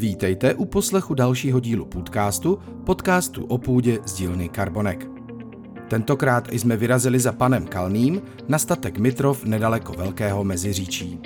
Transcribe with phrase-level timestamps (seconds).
[0.00, 5.06] Vítejte u poslechu dalšího dílu podcastu, podcastu o půdě z dílny Karbonek.
[5.88, 11.18] Tentokrát jsme vyrazili za panem Kalným na statek Mitrov nedaleko Velkého Meziříčí.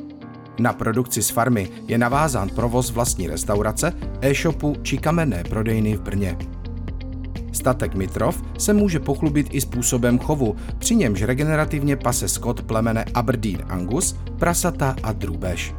[0.58, 6.38] Na produkci z farmy je navázán provoz vlastní restaurace, e-shopu či kamenné prodejny v Brně.
[7.52, 13.64] Statek Mitrov se může pochlubit i způsobem chovu, při němž regenerativně pase skot plemene Aberdeen
[13.68, 15.74] Angus, prasata a drůbež.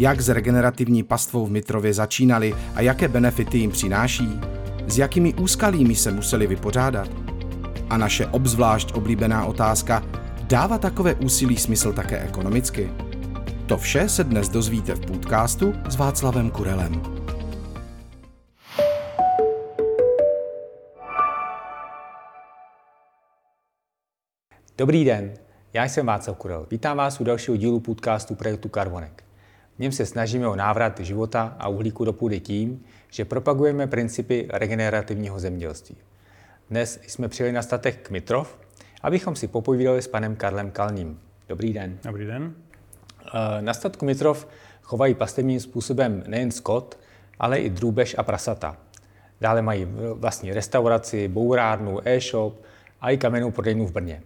[0.00, 4.40] Jak s regenerativní pastvou v Mitrově začínali a jaké benefity jim přináší?
[4.86, 7.08] S jakými úskalími se museli vypořádat?
[7.90, 10.02] A naše obzvlášť oblíbená otázka,
[10.42, 12.90] dává takové úsilí smysl také ekonomicky?
[13.66, 17.02] To vše se dnes dozvíte v podcastu s Václavem Kurelem.
[24.78, 25.34] Dobrý den,
[25.72, 26.66] já jsem Václav Kurel.
[26.70, 29.29] Vítám vás u dalšího dílu podcastu projektu Karbonek.
[29.80, 34.48] V něm se snažíme o návrat života a uhlíku do půdy tím, že propagujeme principy
[34.52, 35.96] regenerativního zemědělství.
[36.70, 38.58] Dnes jsme přijeli na statek Kmitrov,
[39.02, 41.20] abychom si popovídali s panem Karlem Kalným.
[41.48, 41.98] Dobrý den.
[42.04, 42.54] Dobrý den.
[43.26, 44.48] Eh, na statku Mitrov
[44.82, 46.98] chovají pastevním způsobem nejen skot,
[47.38, 48.76] ale i drůbež a prasata.
[49.40, 52.62] Dále mají vlastní restauraci, bourárnu, e-shop
[53.00, 54.22] a i kamennou prodejnu v Brně.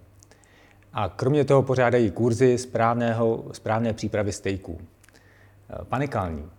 [0.93, 4.79] A kromě toho pořádají kurzy správného, správné přípravy stejků.
[5.71, 6.51] Eh, pane Kalní,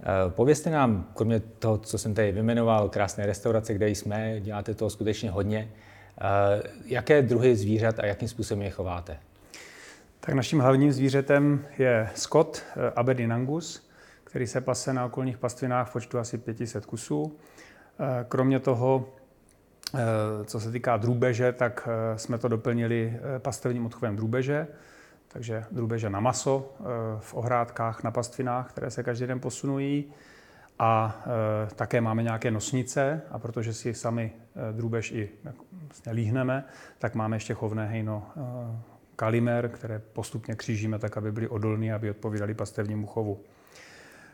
[0.00, 4.90] eh, povězte nám, kromě toho, co jsem tady vymenoval, krásné restaurace, kde jsme, děláte toho
[4.90, 5.70] skutečně hodně,
[6.84, 9.18] jaké druhy zvířat a jakým způsobem je chováte?
[10.28, 13.88] Tak naším hlavním zvířetem je skot eh, Aberdeen Angus,
[14.24, 17.36] který se pase na okolních pastvinách v počtu asi 500 kusů.
[18.00, 19.08] Eh, kromě toho,
[19.94, 19.98] eh,
[20.44, 24.66] co se týká drůbeže, tak jsme to doplnili pastevním odchovem drůbeže,
[25.28, 26.72] takže drůbeže na maso
[27.18, 30.04] v ohrádkách na pastvinách, které se každý den posunují.
[30.78, 31.22] A
[31.66, 34.32] e, také máme nějaké nosnice a protože si sami
[34.70, 35.28] e, drůbež i
[35.88, 36.64] vlastně líhneme,
[36.98, 38.26] tak máme ještě chovné hejno
[39.18, 43.40] kalimer, které postupně křížíme tak, aby byly odolné, aby odpovídali pastevnímu chovu.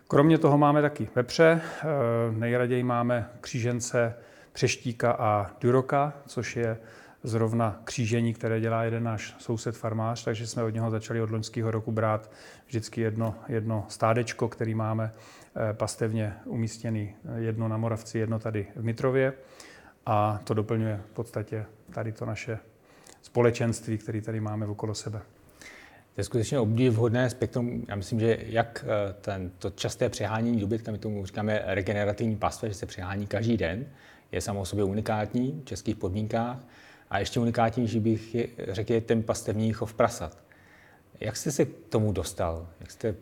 [0.08, 1.60] Kromě toho máme taky vepře.
[1.60, 1.86] Eh,
[2.30, 4.14] nejraději máme křížence
[4.52, 6.76] Přeštíka a Duroka, což je
[7.24, 11.70] zrovna křížení, které dělá jeden náš soused farmář, takže jsme od něho začali od loňského
[11.70, 12.30] roku brát
[12.66, 18.84] vždycky jedno, jedno stádečko, který máme eh, pastevně umístěný, jedno na Moravci, jedno tady v
[18.84, 19.32] Mitrově
[20.06, 22.58] a to doplňuje v podstatě tady to naše
[23.22, 25.20] společenství, které tady máme okolo sebe.
[26.14, 27.84] To je skutečně obdivuhodné spektrum.
[27.88, 32.68] Já myslím, že jak eh, ten, to časté přehánění dobytka, my tomu říkáme regenerativní pastva,
[32.68, 33.86] že se přehání každý den,
[34.32, 36.58] je samo o sobě unikátní v českých podmínkách.
[37.10, 38.36] A ještě unikátnější bych
[38.68, 40.38] řekl je ten pastevní chov prasat.
[41.20, 42.66] Jak jste se k tomu dostal?
[42.80, 43.14] Jak jste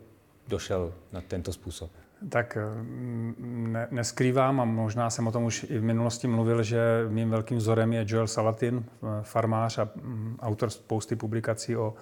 [0.47, 1.91] došel na tento způsob?
[2.29, 6.79] Tak mm, ne, neskrývám a možná jsem o tom už i v minulosti mluvil, že
[7.09, 11.93] mým velkým vzorem je Joel Salatin, eh, farmář a mm, autor spousty publikací o,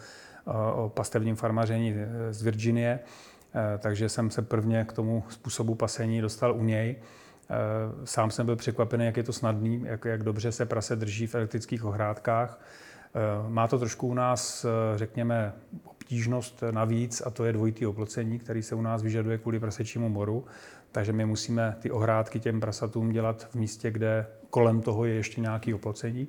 [0.76, 3.00] o pastevním farmaření eh, z Virginie.
[3.56, 6.96] Eh, takže jsem se prvně k tomu způsobu pasení dostal u něj.
[8.06, 11.36] Sám jsem byl překvapený, jak je to snadný, jak, jak dobře se prase drží v
[11.36, 12.60] elektrických ohrádkách.
[13.48, 15.54] Má to trošku u nás, řekněme,
[15.84, 20.46] obtížnost navíc a to je dvojitý oplocení, který se u nás vyžaduje kvůli prasečímu moru.
[20.92, 25.42] Takže my musíme ty ohrádky těm prasatům dělat v místě, kde kolem toho je ještě
[25.42, 26.28] nějaký oplocení.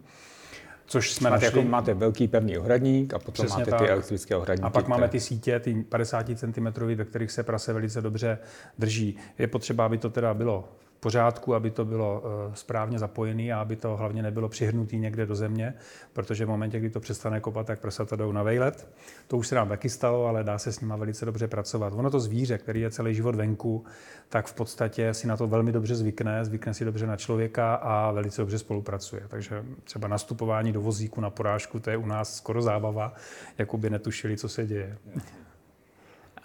[0.87, 1.59] Což jsme máte, našli.
[1.59, 3.81] Jako máte velký pevný ohradník a potom Přesně máte tak.
[3.81, 4.67] ty elektrické ohradníky.
[4.67, 4.91] A pak které...
[4.91, 8.39] máme ty sítě, ty 50 cm, ve kterých se prase velice dobře
[8.79, 9.17] drží.
[9.39, 10.69] Je potřeba, aby to teda bylo
[11.03, 15.35] pořádku, aby to bylo eh, správně zapojené a aby to hlavně nebylo přihrnutý někde do
[15.35, 15.75] země,
[16.13, 18.89] protože v momentě, kdy to přestane kopat, tak prasata jdou na vejlet.
[19.29, 21.93] To už se nám taky stalo, ale dá se s nima velice dobře pracovat.
[21.97, 23.85] Ono to zvíře, který je celý život venku,
[24.29, 28.11] tak v podstatě si na to velmi dobře zvykne, zvykne si dobře na člověka a
[28.11, 29.23] velice dobře spolupracuje.
[29.29, 33.13] Takže třeba nastupování do vozíku na porážku, to je u nás skoro zábava,
[33.59, 34.99] jako by netušili, co se děje.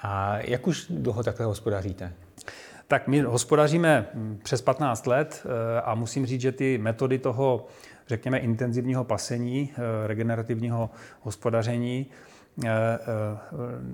[0.01, 2.26] A jak už dlouho takhle hospodaříte?
[2.87, 7.67] Tak my hospodaříme hm, přes 15 let eh, a musím říct, že ty metody toho,
[8.07, 10.89] řekněme, intenzivního pasení, eh, regenerativního
[11.21, 12.05] hospodaření,
[12.65, 12.69] eh,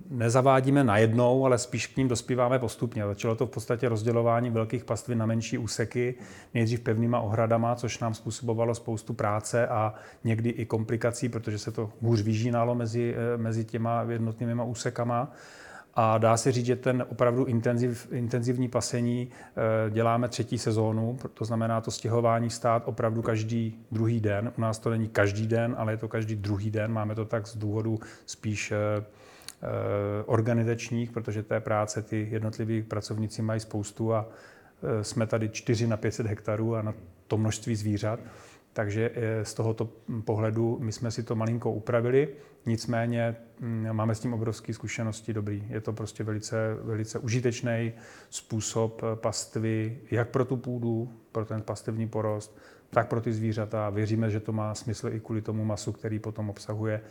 [0.10, 3.06] nezavádíme najednou, ale spíš k ním dospíváme postupně.
[3.06, 6.16] Začalo to v podstatě rozdělování velkých pastvin na menší úseky,
[6.54, 9.94] nejdřív pevnýma ohradama, což nám způsobovalo spoustu práce a
[10.24, 15.32] někdy i komplikací, protože se to hůř vyžínalo mezi, mezi těma jednotnými úsekama.
[15.96, 21.46] A dá se říct, že ten opravdu intenziv, intenzivní pasení eh, děláme třetí sezónu, to
[21.46, 24.52] znamená to stěhování stát opravdu každý druhý den.
[24.58, 26.92] U nás to není každý den, ale je to každý druhý den.
[26.92, 29.06] Máme to tak z důvodu spíš eh,
[30.26, 34.26] organizačních, protože té práce ty jednotliví pracovníci mají spoustu a
[35.02, 36.94] jsme tady 4 na 500 hektarů a na
[37.28, 38.20] to množství zvířat.
[38.74, 39.90] Takže eh, z tohoto
[40.26, 42.30] pohledu my jsme si to malinko upravili,
[42.66, 45.64] nicméně mm, máme s tím obrovské zkušenosti dobrý.
[45.70, 47.94] Je to prostě velice, velice užitečný
[48.30, 52.58] způsob eh, pastvy, jak pro tu půdu, pro ten pastivní porost,
[52.90, 53.90] tak pro ty zvířata.
[53.90, 57.02] Věříme, že to má smysl i kvůli tomu masu, který potom obsahuje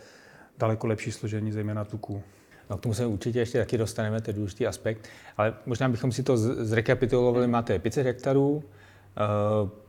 [0.58, 2.22] daleko lepší složení, zejména tuků.
[2.70, 6.22] No, k tomu se určitě ještě taky dostaneme, je důležitý aspekt, ale možná bychom si
[6.22, 7.46] to zrekapitulovali.
[7.46, 8.64] Máte 500 hektarů,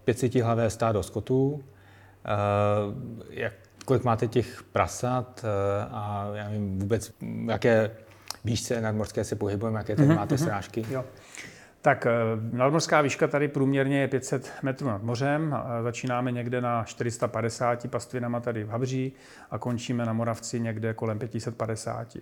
[0.05, 1.63] 500 eh, hlavé stádo skotů,
[2.25, 2.29] eh,
[3.29, 3.53] jak,
[3.85, 7.13] kolik máte těch prasat eh, a já nevím vůbec,
[7.47, 7.91] jaké
[8.45, 10.15] výšce nadmorské se pohybujeme, jaké tady mm-hmm.
[10.15, 10.44] máte mhm.
[10.44, 10.85] srážky?
[10.89, 11.05] Jo.
[11.81, 12.07] Tak
[12.51, 15.55] nadmorská výška tady průměrně je 500 metrů nad mořem.
[15.83, 19.13] Začínáme někde na 450 pastvinama tady v Habří
[19.51, 22.17] a končíme na Moravci někde kolem 550.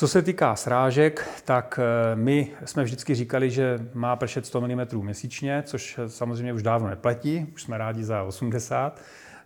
[0.00, 4.80] Co se týká srážek, tak eh, my jsme vždycky říkali, že má pršet 100 mm
[4.92, 9.00] měsíčně, což samozřejmě už dávno neplatí, už jsme rádi za 80.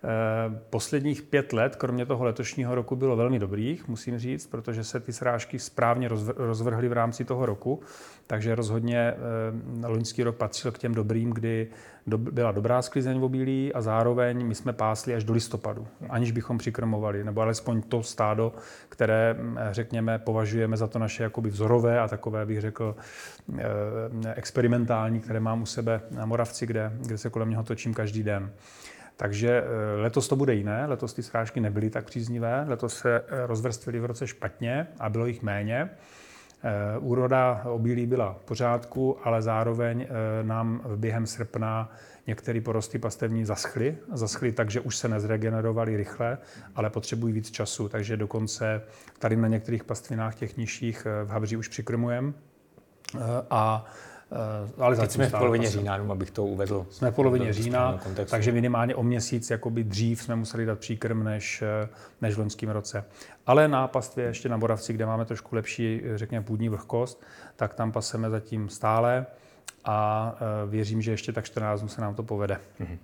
[0.05, 5.01] Eh, posledních pět let, kromě toho letošního roku, bylo velmi dobrých, musím říct, protože se
[5.01, 7.81] ty srážky správně rozvrhly v rámci toho roku.
[8.27, 11.69] Takže rozhodně eh, loňský rok patřil k těm dobrým, kdy
[12.06, 16.59] byla dobrá sklizeň v obilí a zároveň my jsme pásli až do listopadu, aniž bychom
[16.59, 18.53] přikrmovali, nebo alespoň to stádo,
[18.89, 22.97] které, mm, řekněme, považujeme za to naše jakoby vzorové a takové, bych řekl,
[23.59, 23.65] eh,
[24.35, 28.50] experimentální, které mám u sebe na Moravci, kde, kde se kolem něho točím každý den.
[29.16, 33.46] Takže eh, letos to bude jiné, letos ty srážky nebyly tak příznivé, letos se eh,
[33.46, 35.90] rozvrstvily v roce špatně a bylo jich méně.
[36.64, 40.06] Eh, úroda obilí byla v pořádku, ale zároveň
[40.43, 41.93] nám během srpna
[42.26, 43.96] některé porosty pastevní zaschly.
[44.12, 46.38] Zaschly tak, že už se nezregenerovaly rychle,
[46.75, 47.88] ale potřebují víc času.
[47.88, 48.82] Takže dokonce
[49.19, 52.32] tady na některých pastvinách těch nižších v Habří už přikrmujeme.
[53.50, 53.84] A
[54.35, 56.87] Eh, ale Teď jsme v polovině října, abych to uvedl.
[56.91, 58.01] Jsme v polovině října,
[58.31, 61.89] takže minimálně o měsíc jakoby dřív jsme museli dát příkrm než, eh,
[62.21, 63.05] než v loňském roce.
[63.47, 67.23] Ale na pastvě ještě na Boravci, kde máme trošku lepší, řekněme, půdní vlhkost,
[67.57, 69.27] tak tam paseme zatím stále
[69.85, 72.61] a eh, věřím, že ještě tak 14 dnů se nám to povede.
[72.81, 72.99] Mm-hmm.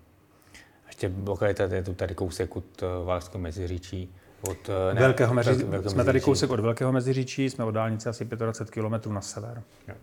[0.86, 2.64] Ještě lokalita je tu tady kousek od
[3.04, 4.14] Valašského meziříčí.
[4.42, 8.24] Od, ne, Velkého mezi, velkého jsme tady kousek od Velkého meziříčí, jsme od dálnice asi
[8.24, 9.62] 25 km na sever.
[9.88, 9.94] Jo.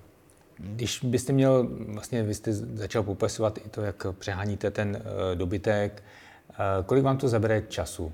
[0.59, 6.03] Když byste měl, vlastně vy jste začal popisovat i to, jak přeháníte ten uh, dobytek,
[6.49, 8.11] uh, kolik vám to zabere času?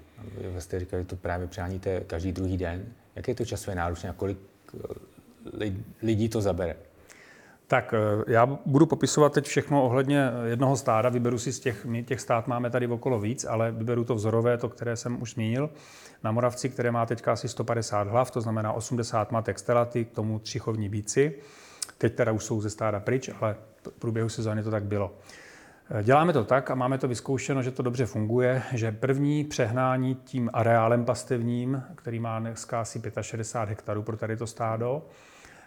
[0.54, 2.86] Vy jste říkali, to právě přeháníte každý druhý den.
[3.16, 4.38] Jaké je to časové náročné a kolik
[4.74, 4.82] uh,
[6.02, 6.76] lidí to zabere?
[7.68, 7.94] Tak
[8.28, 11.10] já budu popisovat teď všechno ohledně jednoho stáda.
[11.10, 14.58] Vyberu si z těch, my těch stát máme tady okolo víc, ale vyberu to vzorové,
[14.58, 15.70] to, které jsem už zmínil.
[16.24, 20.40] Na Moravci, které má teďka asi 150 hlav, to znamená 80 matek stelaty, k tomu
[20.40, 21.36] tři chovní bíci.
[21.98, 25.16] Teď teda už jsou ze stáda pryč, ale v průběhu sezóny to tak bylo.
[25.90, 30.16] Eh, děláme to tak a máme to vyzkoušeno, že to dobře funguje, že první přehnání
[30.16, 35.06] tím areálem pastevním, který má dneska asi 65 hektarů pro tady to stádo,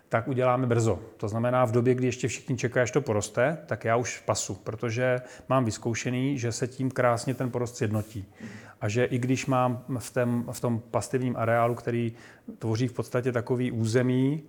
[0.08, 0.98] tak uděláme brzo.
[1.16, 4.54] To znamená v době, kdy ještě všichni čekají, až to poroste, tak já už pasu,
[4.54, 8.32] protože mám vyzkoušený, že se tím krásně ten porost sjednotí.
[8.80, 10.12] A že i když mám v,
[10.52, 12.12] v tom pastivním areálu, který
[12.58, 14.42] tvoří v podstatě takový území,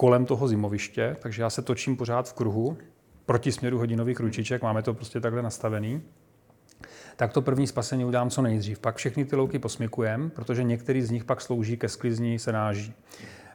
[0.00, 2.78] kolem toho zimoviště, takže já se točím pořád v kruhu
[3.26, 6.02] proti směru hodinových ručiček, máme to prostě takhle nastavený.
[7.16, 8.78] Tak to první spasení udělám co nejdřív.
[8.78, 12.94] Pak všechny ty louky posmikujem, protože některý z nich pak slouží ke sklizni senáží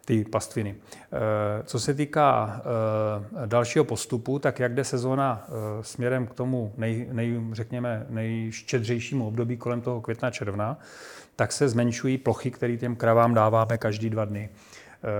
[0.06, 0.76] ty pastviny.
[0.76, 5.52] Eh, co se týká eh, dalšího postupu, tak jak jde sezóna eh,
[5.84, 10.78] směrem k tomu, nej, nej, řekněme, nejštědřejšímu období kolem toho května června,
[11.36, 14.50] tak se zmenšují plochy, které těm kravám dáváme každý dva dny.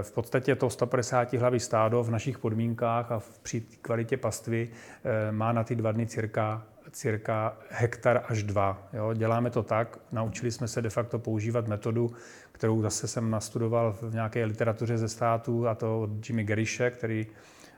[0.02, 5.52] V podstatě to 150 hlavy stádo v našich podmínkách a při kvalitě pastvy eh, má
[5.52, 8.88] na ty dva dny cirka, cirka hektar až dva.
[8.94, 9.14] Jo?
[9.14, 12.14] Děláme to tak, naučili jsme se de facto používat metodu,
[12.52, 17.28] kterou zase jsem nastudoval v nějaké literatuře ze států, a to od Jimmy Gerishe, který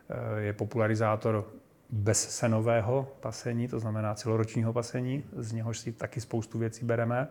[0.09, 1.45] eh, je popularizátor
[1.89, 7.27] bezsenového pasení, to znamená celoročního pasení, z něhož si taky spoustu věcí bereme.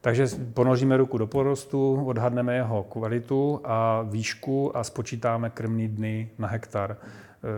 [0.00, 6.48] Takže ponoříme ruku do porostu, odhadneme jeho kvalitu a výšku a spočítáme krmný dny na
[6.48, 6.96] hektar.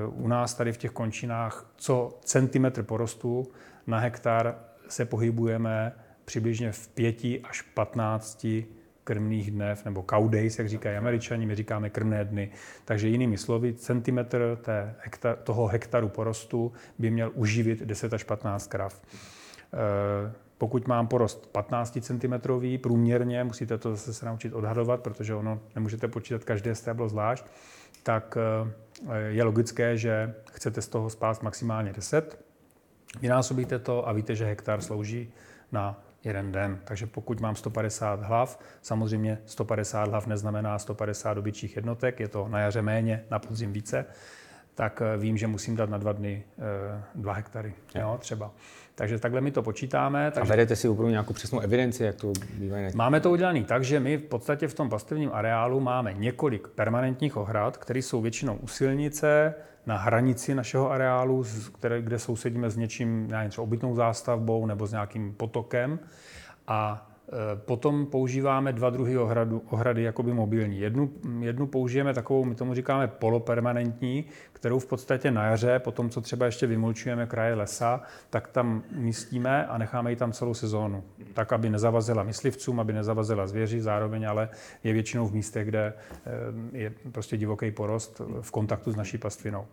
[0.07, 3.47] U nás tady v těch končinách co centimetr porostu
[3.87, 4.55] na hektar
[4.89, 5.93] se pohybujeme
[6.25, 8.47] přibližně v 5 až 15
[9.05, 12.51] krmných dnev, nebo cow days, jak říkají američani, my říkáme krmné dny.
[12.85, 18.67] Takže jinými slovy, centimetr té hektar, toho hektaru porostu by měl uživit 10 až 15
[18.67, 19.03] krav.
[20.63, 22.35] Pokud mám porost 15 cm
[22.81, 27.45] průměrně, musíte to zase se naučit odhadovat, protože ono nemůžete počítat každé stéblo zvlášť,
[28.03, 32.45] tak eh, je logické, že chcete z toho spást maximálně 10.
[33.21, 35.33] Vynásobíte to a víte, že hektar slouží
[35.73, 36.81] na jeden den.
[36.85, 42.61] Takže pokud mám 150 hlav, samozřejmě 150 hlav neznamená 150 dobyčích jednotek, je to na
[42.61, 44.07] jaře méně, na podzim více,
[44.75, 46.45] tak eh, vím, že musím dát na dva dny
[47.15, 48.51] 2 hektary, jo, třeba.
[48.95, 50.31] Takže takhle my to počítáme.
[50.31, 50.49] Takže...
[50.49, 52.77] A vedete si úplně nějakou přesnou evidenci, jak to bývá?
[52.95, 57.37] Máme to udělané tak, že my v podstatě v tom pastevním areálu máme několik permanentních
[57.37, 59.55] ohrad, které jsou většinou u silnice,
[59.87, 64.93] na hranici našeho areálu, které, kde sousedíme s něčím, nevím, třeba obytnou zástavbou nebo s
[64.93, 65.99] nějakým potokem.
[66.67, 67.12] A Eh,
[67.55, 70.81] potom používáme dva druhy ohradu, ohrady jakoby mobilní.
[70.81, 71.11] Jednu,
[71.41, 76.21] jednu použijeme takovou, my tomu říkáme polopermanentní, kterou v podstatě na jaře, po tom, co
[76.21, 81.05] třeba ještě vymulčujeme kraje lesa, tak tam místíme a necháme ji tam celou sezónu.
[81.35, 84.49] Tak, aby nezavazila myslivcům, aby nezavazila zvěři, zároveň ale
[84.85, 86.31] je většinou v místech, kde eh,
[86.73, 89.67] je prostě divoký porost v kontaktu s naší pastvinou.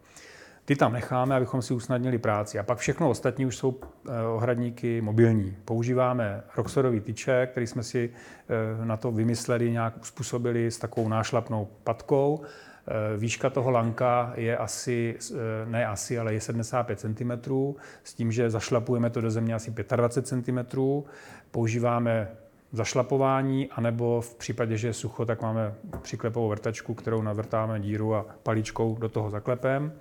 [0.69, 2.59] Ty tam necháme, abychom si usnadnili práci.
[2.59, 5.57] A pak všechno ostatní už jsou eh, ohradníky mobilní.
[5.65, 11.67] Používáme roxorový tyče, který jsme si eh, na to vymysleli, nějak uspůsobili s takovou nášlapnou
[11.83, 12.41] patkou.
[12.41, 15.17] Eh, výška toho lanka je asi,
[15.65, 17.31] ne asi, ale je 75 cm,
[18.03, 20.81] s tím, že zašlapujeme to do země asi 25 cm.
[21.51, 22.27] Používáme
[22.71, 28.25] zašlapování, anebo v případě, že je sucho, tak máme přiklepovou vrtačku, kterou navrtáme díru a
[28.43, 29.93] paličkou do toho zaklepem.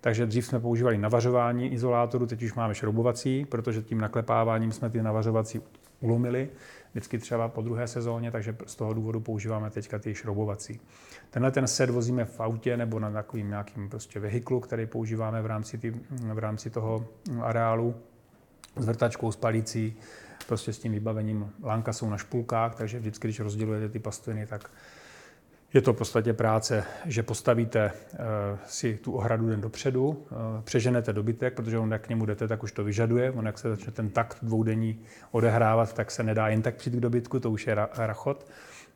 [0.00, 5.02] Takže dřív jsme používali navařování izolátoru, teď už máme šroubovací, protože tím naklepáváním jsme ty
[5.02, 5.60] navařovací
[6.00, 6.48] ulomili,
[6.90, 10.80] vždycky třeba po druhé sezóně, takže z toho důvodu používáme teďka ty šroubovací.
[11.30, 15.46] Tenhle ten set vozíme v autě nebo na takovým nějakým prostě vehiklu, který používáme v
[15.46, 17.06] rámci, ty, v rámci toho
[17.42, 17.94] areálu
[18.76, 19.96] s vrtačkou, s palicí,
[20.48, 21.52] prostě s tím vybavením.
[21.62, 24.70] Lánka jsou na špulkách, takže vždycky, když rozdělujete ty pastviny, tak
[25.74, 28.18] je to v podstatě práce, že postavíte eh,
[28.66, 32.62] si tu ohradu den dopředu, eh, přeženete dobytek, protože on jak k němu jdete, tak
[32.62, 33.30] už to vyžaduje.
[33.30, 37.00] On jak se začne ten takt dvoudenní odehrávat, tak se nedá jen tak přijít k
[37.00, 38.46] dobytku, to už je rachot.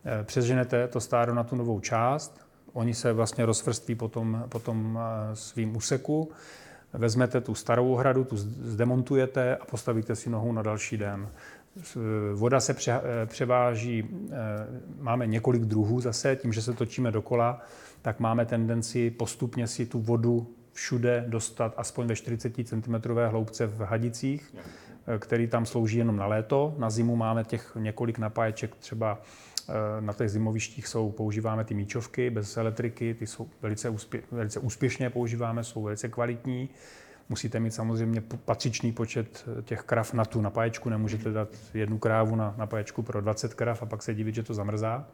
[0.05, 2.41] Eh, přeženete to stádo na tu novou část,
[2.73, 4.99] oni se vlastně rozvrství potom, potom
[5.35, 6.31] svým úseku,
[6.93, 11.29] vezmete tu starou ohradu, tu zdemontujete a postavíte si nohou na další den.
[12.35, 14.37] Voda se pře, převáží, eh,
[15.01, 17.63] máme několik druhů zase, tím, že se točíme dokola,
[18.03, 22.95] tak máme tendenci postupně si tu vodu všude dostat aspoň ve 40 cm
[23.29, 26.75] hloubce v hadicích, eh, který tam slouží jenom na léto.
[26.79, 29.23] Na zimu máme těch několik napáječek, třeba
[29.69, 34.61] eh, na těch zimovištích jsou, používáme ty míčovky bez elektriky, ty jsou velice, úspě, velice
[34.61, 36.69] úspěšně používáme, jsou velice kvalitní.
[37.31, 40.89] Musíte mít samozřejmě patřičný počet eh, těch krav na tu napáječku.
[40.89, 44.55] Nemůžete dát jednu krávu na napáječku pro 20 krav a pak se divit, že to
[44.55, 45.07] zamrzá.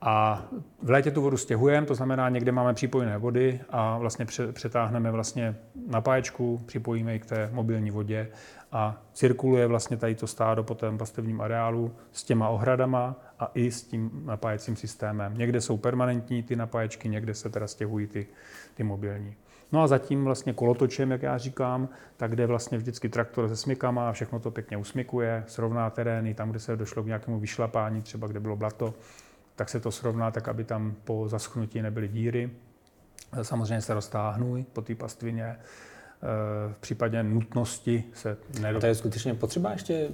[0.00, 0.44] A
[0.82, 5.56] v létě tu vodu stěhujeme, to znamená, někde máme připojené vody a vlastně přetáhneme vlastně
[5.86, 8.28] napáječku, připojíme ji k té mobilní vodě
[8.72, 13.70] a cirkuluje vlastně tady to stádo po tom pastevním areálu s těma ohradama a i
[13.70, 15.38] s tím napájecím systémem.
[15.38, 18.26] Někde jsou permanentní ty napáječky, někde se teda stěhují ty,
[18.74, 19.36] ty mobilní.
[19.72, 24.08] No a zatím vlastně kolotočem, jak já říkám, tak jde vlastně vždycky traktor se smykama
[24.08, 28.26] a všechno to pěkně usmykuje, srovná terény, tam, kde se došlo k nějakému vyšlapání, třeba
[28.26, 28.94] kde bylo blato,
[29.56, 32.50] tak se to srovná tak, aby tam po zaschnutí nebyly díry.
[33.42, 35.56] Samozřejmě se roztáhnou po té pastvině.
[36.72, 38.76] V případě nutnosti se nedostane.
[38.76, 40.08] A to je skutečně potřeba ještě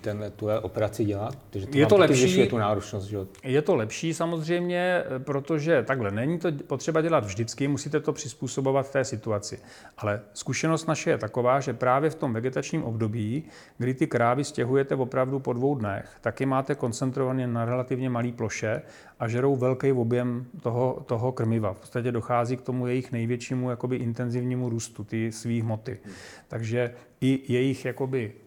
[0.00, 1.38] tenhle, tuhle operaci dělat?
[1.50, 2.46] Takže to je to lepší.
[2.46, 3.18] tu náročnost, že?
[3.44, 9.04] Je to lepší samozřejmě, protože takhle není to potřeba dělat vždycky, musíte to přizpůsobovat té
[9.04, 9.58] situaci.
[9.98, 13.44] Ale zkušenost naše je taková, že právě v tom vegetačním období,
[13.78, 18.82] kdy ty krávy stěhujete opravdu po dvou dnech, taky máte koncentrovaně na relativně malé ploše
[19.20, 21.72] a žerou velký objem toho, toho krmiva.
[21.72, 25.98] V podstatě dochází k tomu jejich největšímu jakoby intenzivnímu růstu, ty svých hmoty.
[26.48, 28.45] Takže i jejich jakoby Eh,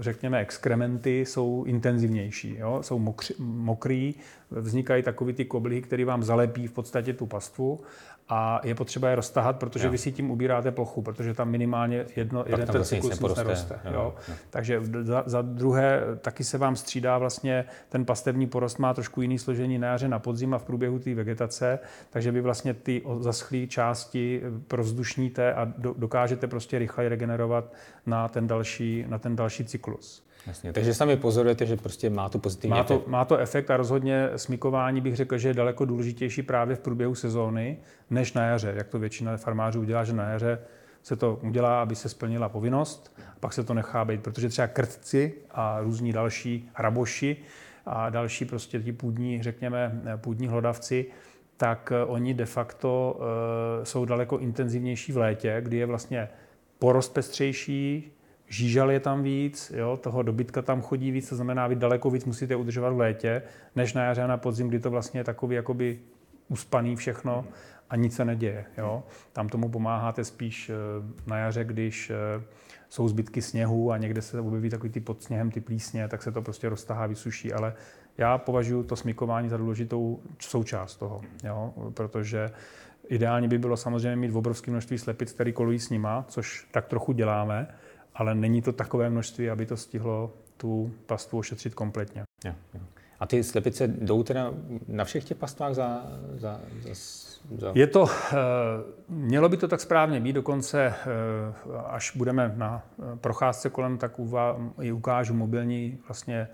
[0.00, 2.78] řekněme, exkrementy jsou intenzivnější, jo?
[2.82, 4.14] jsou mokři, mokrý,
[4.50, 7.80] vznikají takový ty koblihy, které vám zalepí v podstatě tu pastvu
[8.28, 9.90] a je potřeba je roztahat, protože jo.
[9.90, 13.80] vy si tím ubíráte plochu, protože tam minimálně jedno, jeden ten cyklus nic neroste.
[13.84, 14.14] Jo, jo.
[14.28, 14.34] Jo.
[14.50, 19.38] Takže za, za druhé taky se vám střídá vlastně ten pastevní porost má trošku jiný
[19.38, 21.78] složení na jaře, na podzim a v průběhu té vegetace,
[22.10, 27.72] takže vy vlastně ty zaschlé části prozdušníte a do, dokážete prostě rychleji regenerovat
[28.06, 30.27] na ten další, na ten další cyklus.
[30.48, 33.06] Jasně, takže sami pozorujete, že prostě má to pozitivní má to, efekt.
[33.06, 37.14] Má to efekt a rozhodně smykování bych řekl, že je daleko důležitější právě v průběhu
[37.14, 37.78] sezóny,
[38.10, 40.58] než na jaře, jak to většina farmářů udělá, že na jaře
[41.02, 44.68] se to udělá, aby se splnila povinnost, a pak se to nechá být, protože třeba
[44.68, 47.36] krtci a různí další hraboši
[47.86, 51.06] a další prostě ti půdní, řekněme, půdní hlodavci,
[51.56, 56.28] tak eh, oni de facto uh, jsou daleko intenzivnější v létě, kdy je vlastně
[56.78, 58.12] porost pestřejší,
[58.48, 62.24] žížal je tam víc, jo, toho dobytka tam chodí víc, to znamená, vy daleko víc
[62.24, 63.42] musíte udržovat v létě,
[63.76, 65.98] než na jaře a na podzim, kdy to vlastně je takový jakoby
[66.48, 67.44] uspaný všechno
[67.90, 68.64] a nic se neděje.
[68.78, 69.02] Jo.
[69.32, 70.74] Tam tomu pomáháte spíš eh,
[71.26, 72.12] na jaře, když
[72.88, 76.32] jsou zbytky sněhu a někde se objeví takový ty pod sněhem, ty plísně, tak se
[76.32, 77.74] to prostě roztahá, vysuší, ale
[78.18, 81.74] já považuji to smykování za důležitou součást toho, jo?
[81.94, 82.50] protože
[83.08, 87.12] ideálně by bylo samozřejmě mít obrovské množství slepic, které kolují s nima, což tak trochu
[87.12, 87.66] děláme,
[88.18, 92.22] ale není to takové množství, aby to stihlo tu pastvu ošetřit kompletně.
[92.44, 92.80] Jo, jo.
[93.20, 94.52] A ty slepice jdou teda
[94.88, 96.94] na všech těch pastvách za, za, za,
[97.58, 97.72] za...
[97.74, 98.36] Je to, eh,
[99.08, 100.94] mělo by to tak správně být, dokonce eh,
[101.86, 102.82] až budeme na
[103.20, 104.20] procházce kolem, tak
[104.80, 106.48] i ukážu mobilní vlastně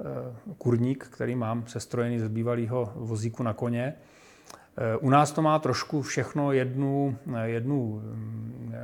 [0.00, 3.94] Eh, kurník, který mám sestrojený z bývalého vozíku na koně.
[4.76, 8.02] Eh, u nás to má trošku všechno jednu, eh, jednu,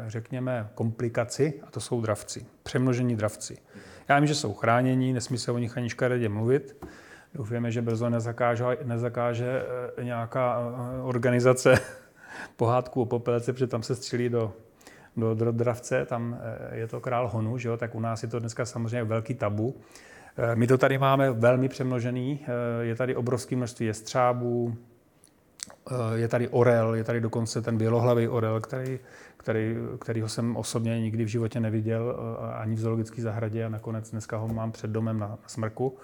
[0.06, 3.58] řekněme, komplikaci, a to jsou dravci, přemnožení dravci.
[4.08, 6.86] Já vím, že jsou chránění, nesmí se o nich ani škaredě mluvit.
[7.34, 9.62] Doufujeme, že brzo nezakáže, nezakáže
[10.02, 10.58] nějaká
[11.02, 11.74] organizace
[12.56, 14.52] pohádku o popelce, protože tam se střílí do,
[15.16, 16.40] do, do dravce, tam
[16.72, 17.76] je to král honu, že jo?
[17.76, 19.74] tak u nás je to dneska samozřejmě velký tabu.
[20.36, 24.89] Eh, my to tady máme velmi přemnožený, eh, je tady obrovské množství jestřábů, eh,
[26.14, 28.98] je tady orel, je tady dokonce ten bělohlavý orel, který,
[29.36, 32.16] který, kterýho jsem osobně nikdy v životě neviděl
[32.54, 35.96] ani v zoologické zahradě a nakonec dneska ho mám před domem na, na smrku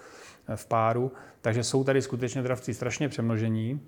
[0.55, 1.13] v páru.
[1.41, 3.81] Takže jsou tady skutečně dravci strašně přemnožení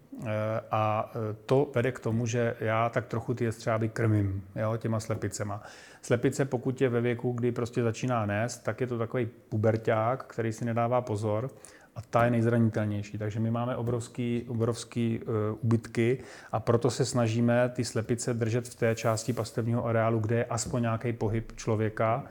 [0.70, 1.12] a
[1.46, 5.62] to vede k tomu, že já tak trochu ty jestřáby krmím jo, těma slepicema.
[6.02, 10.52] Slepice, pokud je ve věku, kdy prostě začíná nést, tak je to takový puberták, který
[10.52, 11.50] si nedává pozor
[11.98, 13.18] a ta je nejzranitelnější.
[13.18, 16.18] Takže my máme obrovský, obrovský uh, ubytky
[16.52, 20.82] a proto se snažíme ty slepice držet v té části pastevního areálu, kde je aspoň
[20.82, 22.24] nějaký pohyb člověka,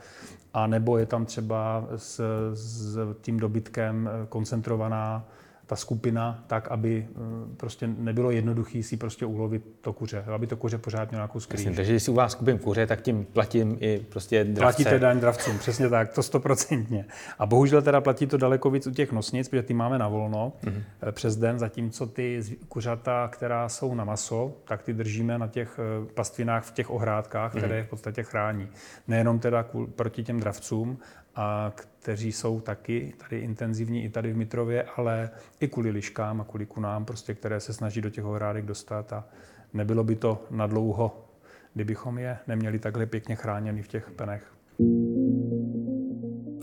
[0.53, 2.21] a nebo je tam třeba s,
[2.53, 5.25] s tím dobytkem e, koncentrovaná
[5.67, 7.19] ta skupina tak, aby eh,
[7.58, 11.65] prostě nebylo jednoduché si prostě ulovit to kuře, aby to kuře pořád mělo nějakou skrýž.
[11.75, 14.84] takže když si u vás kupím kuře, tak tím platím i prostě dravce.
[14.84, 17.06] Platíte daň dravcům, přesně tak, to stoprocentně.
[17.39, 20.53] A bohužel teda platí to daleko víc u těch nosnic, protože ty máme na volno
[20.63, 21.12] mm-hmm.
[21.12, 26.13] přes den, zatímco ty kuřata, která jsou na maso, tak ty držíme na těch eh,
[26.13, 27.77] pastvinách v těch ohrádkách, které mm-hmm.
[27.77, 28.67] je v podstatě chrání.
[29.08, 30.97] Nejenom teda proti těm dravcům,
[31.38, 36.43] a kteří jsou taky tady intenzivní i tady v Mitrově, ale i kvůli liškám a
[36.43, 39.26] kvůli kunám, prostě, které se snaží do těch ohrádek dostat a
[39.73, 41.26] nebylo by to na dlouho,
[41.73, 44.54] kdybychom je neměli takhle pěkně chráněny v těch penech.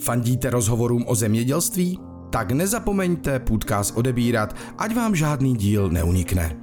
[0.00, 2.00] Fandíte rozhovorům o zemědělství?
[2.30, 6.56] Tak nezapomeňte podcast odebírat, ať vám žádný díl neunikne.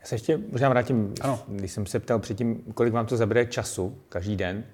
[0.00, 1.40] Já se ještě možná vrátím, ano.
[1.48, 4.64] když jsem se ptal předtím, kolik vám to zabere času každý den,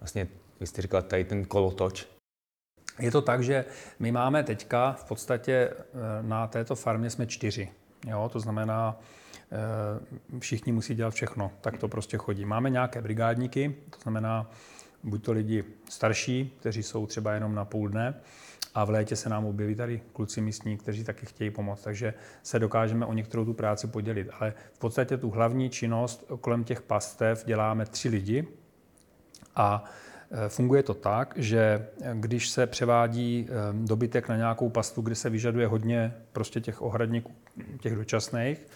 [0.00, 0.28] vlastně
[0.60, 2.06] vy jste říkal tady ten kolotoč.
[2.98, 3.64] Je to tak, že
[3.98, 5.74] my máme teďka v podstatě eh,
[6.22, 7.68] na této farmě jsme čtyři.
[8.06, 9.00] Jo, to znamená,
[9.52, 12.44] eh, všichni musí dělat všechno, tak to prostě chodí.
[12.44, 14.50] Máme nějaké brigádníky, to znamená
[15.02, 18.14] buď to lidi starší, kteří jsou třeba jenom na půl dne,
[18.74, 22.58] a v létě se nám objeví tady kluci místní, kteří taky chtějí pomoct, takže se
[22.58, 24.28] dokážeme o některou tu práci podělit.
[24.40, 28.48] Ale v podstatě tu hlavní činnost kolem těch pastev děláme tři lidi
[29.56, 29.84] a
[30.48, 35.66] funguje to tak, že když se převádí eh, dobytek na nějakou pastu, kde se vyžaduje
[35.66, 37.32] hodně prostě těch ohradníků,
[37.80, 38.66] těch dočasných,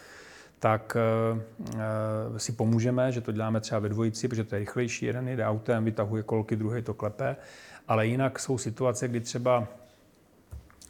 [0.58, 5.06] tak eh, si pomůžeme, že to děláme třeba ve dvojici, protože to je rychlejší.
[5.06, 7.36] Jeden jede autem, vytahuje kolky, druhý to klepe.
[7.88, 9.68] Ale jinak jsou situace, kdy třeba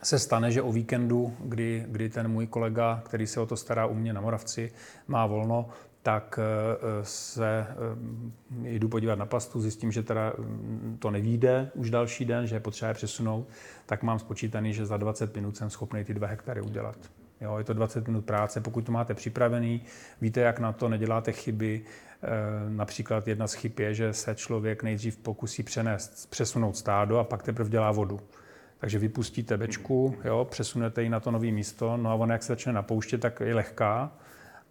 [0.03, 3.87] se stane, že o víkendu, kdy, kdy ten můj kolega, který se o to stará
[3.87, 4.73] u mě na Moravci,
[5.09, 5.69] má volno,
[6.03, 11.91] tak eh, se eh, jdu podívat na pastu, zjistím, že teda mm, to nevíde už
[11.91, 13.49] další den, že je potřeba je přesunout,
[13.87, 16.97] tak mám spočítaný, že za 20 minut jsem schopný ty dva hektary udělat.
[17.41, 19.83] Jo, je to 20 minut práce, pokud to máte připravený,
[20.21, 21.83] víte, jak na to, neděláte chyby.
[22.23, 22.27] Eh,
[22.69, 27.43] například jedna z chyb je, že se člověk nejdřív pokusí přenést, přesunout stádo a pak
[27.43, 28.21] teprve dělá vodu.
[28.79, 32.53] Takže vypustíte bečku, jo, přesunete ji na to nové místo, no a ona, jak se
[32.53, 34.13] začne napouštět, tak je lehká,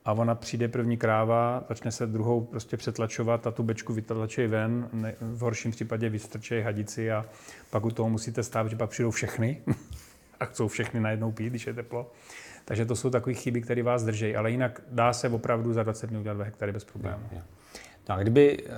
[0.08, 4.90] a ona přijde první kráva, začne se druhou prostě přetlačovat a tu bečku vytlačí ven,
[4.94, 7.26] ne, v horším případě vystrčí hadici a
[7.70, 9.62] pak u toho musíte stát, že pak přijdou všechny
[10.40, 12.12] a chcou všechny najednou pít, když je teplo.
[12.66, 16.10] Takže to jsou takové chyby, které vás drží, ale jinak dá se opravdu za 20
[16.10, 17.30] minut udělat 2 hektary bez problémů.
[18.10, 18.72] No a kdyby uh,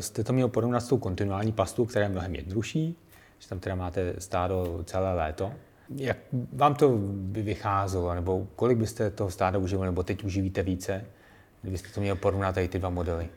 [0.00, 2.98] jste to měl porovnat s tou kontinuální pastou, která je mnohem jednodušší,
[3.38, 5.52] že tam teda máte stádo celé léto,
[5.94, 6.16] jak
[6.52, 11.04] vám to by vycházelo, nebo kolik byste toho stáda uživili, nebo teď uživíte více,
[11.62, 13.28] kdybyste to měl porovnat tady ty dva modely?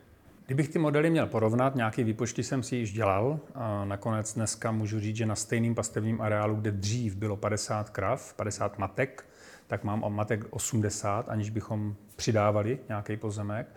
[0.46, 3.40] Kdybych ty modely měl porovnat, nějaký výpočty jsem si již dělal.
[3.56, 8.34] A nakonec dneska můžu říct, že na stejným pastevním areálu, kde dřív bylo 50 krav,
[8.34, 9.26] 50 matek,
[9.68, 13.68] tak mám matek 80, aniž bychom přidávali nějaký pozemek.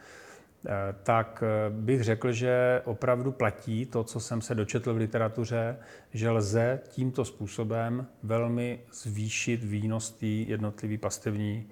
[0.67, 5.77] Eh, tak eh, bych řekl, že opravdu platí to, co jsem se dočetl v literatuře,
[6.13, 11.69] že lze tímto způsobem velmi zvýšit výnos té jednotlivé pastevní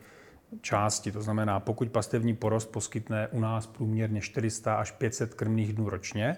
[0.61, 1.13] části.
[1.13, 6.37] To znamená, pokud pastevní porost poskytne u nás průměrně 400 až 500 krmných dnů ročně,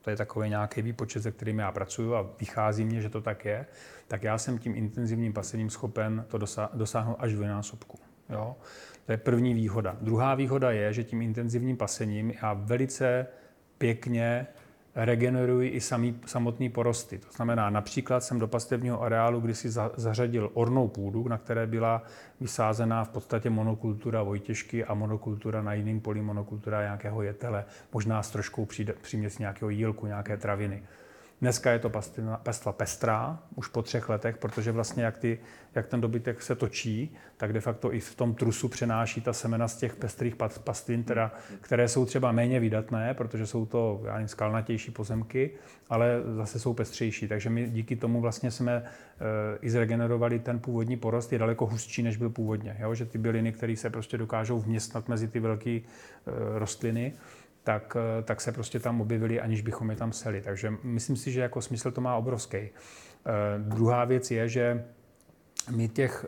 [0.00, 3.44] to je takový nějaký výpočet, se kterým já pracuji a vychází mě, že to tak
[3.44, 3.66] je,
[4.08, 6.38] tak já jsem tím intenzivním pasením schopen to
[6.74, 7.98] dosáhnout až v násobku.
[8.30, 8.56] Jo?
[9.08, 9.96] To je první výhoda.
[10.00, 13.26] Druhá výhoda je, že tím intenzivním pasením já velice
[13.78, 14.46] pěkně
[14.94, 17.18] regenerují i samý, samotný porosty.
[17.18, 22.02] To znamená, například jsem do pastevního areálu kdysi za, zařadil ornou půdu, na které byla
[22.40, 28.30] vysázená v podstatě monokultura vojtěžky a monokultura na jiném poli, monokultura nějakého jetele, možná s
[28.30, 28.66] troškou
[29.02, 30.82] příměs nějakého jílku, nějaké traviny.
[31.40, 31.90] Dneska je to
[32.42, 35.38] pastva pestrá, už po třech letech, protože vlastně jak, ty,
[35.74, 39.68] jak ten dobytek se točí, tak de facto i v tom trusu přenáší ta semena
[39.68, 44.28] z těch pestrých pastvin, teda, které jsou třeba méně vydatné, protože jsou to já nevím,
[44.28, 45.50] skalnatější pozemky,
[45.88, 47.28] ale zase jsou pestřejší.
[47.28, 48.82] Takže my díky tomu vlastně jsme e,
[49.60, 52.76] i zregenerovali ten původní porost, je daleko hustší, než byl původně.
[52.80, 52.94] Jo?
[52.94, 55.82] Že ty byliny, které se prostě dokážou vměstnat mezi ty velké e,
[56.58, 57.12] rostliny,
[57.68, 60.40] tak, eh, tak se prostě tam objevili, aniž bychom je tam seli.
[60.40, 62.56] Takže myslím si, že jako smysl to má obrovský.
[62.56, 62.70] E,
[63.58, 64.84] druhá věc je, že
[65.70, 66.26] my těch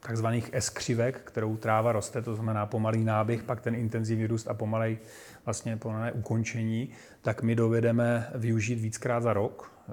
[0.00, 4.98] takzvaných S-křivek, kterou tráva roste, to znamená pomalý náběh, pak ten intenzivní růst a pomalej
[5.44, 6.88] vlastně pomalé ukončení,
[7.22, 9.72] tak my dovedeme využít víckrát za rok.
[9.88, 9.92] Eh,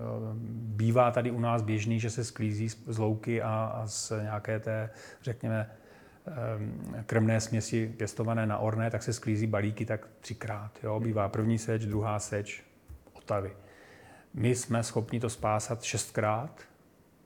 [0.80, 4.90] bývá tady u nás běžný, že se sklízí z louky a, a z nějaké té,
[5.22, 5.70] řekněme,
[7.06, 10.72] krmné směsi pěstované na orné, tak se sklízí balíky tak třikrát.
[10.84, 11.00] Jo?
[11.00, 12.64] Bývá první seč, druhá seč,
[13.14, 13.54] otavy.
[14.34, 16.62] My jsme schopni to spásat šestkrát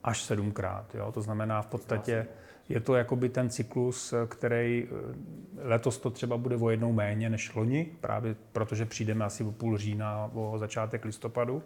[0.04, 0.94] až sedmkrát.
[0.94, 1.12] Jo?
[1.12, 2.26] To znamená v podstatě,
[2.68, 7.54] je to jakoby ten cyklus, který eh, letos to třeba bude o jednou méně než
[7.54, 11.62] loni, právě protože přijdeme asi o půl října, o začátek listopadu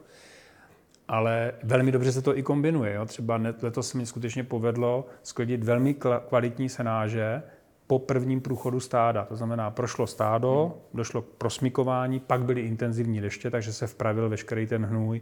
[1.09, 2.95] ale velmi dobře se to i kombinuje.
[2.95, 3.07] Jo.
[3.07, 5.95] Třeba letos se mi skutečně povedlo sklidit velmi
[6.29, 7.43] kvalitní senáže
[7.87, 9.25] po prvním průchodu stáda.
[9.25, 10.83] To znamená, prošlo stádo, hmm.
[10.95, 15.21] došlo k prosmikování, pak byly intenzivní deště, takže se vpravil veškerý ten hnůj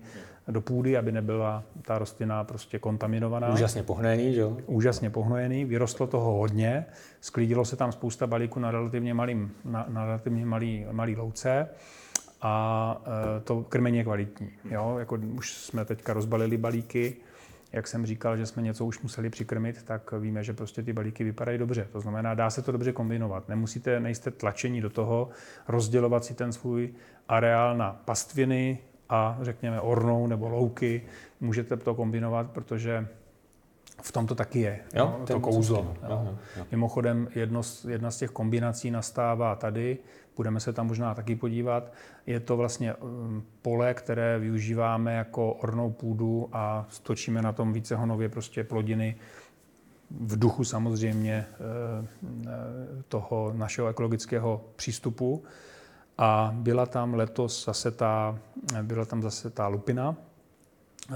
[0.48, 3.52] do půdy, aby nebyla ta rostlina prostě kontaminovaná.
[3.52, 4.56] Úžasně pohnojený, že jo?
[4.66, 6.86] Úžasně pohnojený, vyrostlo toho hodně,
[7.20, 11.68] sklidilo se tam spousta balíků na relativně, malým, na, na relativně malý, malý louce
[12.42, 13.02] a
[13.36, 14.50] e, to krmení je kvalitní.
[14.70, 14.96] Jo?
[14.98, 17.16] Jako už jsme teďka rozbalili balíky,
[17.72, 21.24] jak jsem říkal, že jsme něco už museli přikrmit, tak víme, že prostě ty balíky
[21.24, 21.88] vypadají dobře.
[21.92, 23.48] To znamená, dá se to dobře kombinovat.
[23.48, 25.28] Nemusíte, nejste tlačení do toho,
[25.68, 26.94] rozdělovat si ten svůj
[27.28, 28.78] areál na pastviny
[29.08, 31.02] a řekněme ornou nebo louky.
[31.40, 33.06] Můžete to kombinovat, protože
[34.02, 35.78] v tom to taky je, jo, no, to kouzlo.
[35.78, 36.08] Jo.
[36.08, 36.66] Jo, jo.
[36.70, 39.98] Mimochodem, jedno, jedna z těch kombinací nastává tady,
[40.36, 41.92] budeme se tam možná taky podívat.
[42.26, 48.28] Je to vlastně um, pole, které využíváme jako ornou půdu a stočíme na tom vícehonově
[48.28, 49.16] prostě plodiny
[50.20, 52.06] v duchu samozřejmě eh,
[52.46, 52.48] eh,
[53.08, 55.42] toho našeho ekologického přístupu.
[56.18, 58.38] A byla tam letos zase ta,
[58.82, 60.16] byla tam zase ta lupina,
[61.10, 61.14] eh,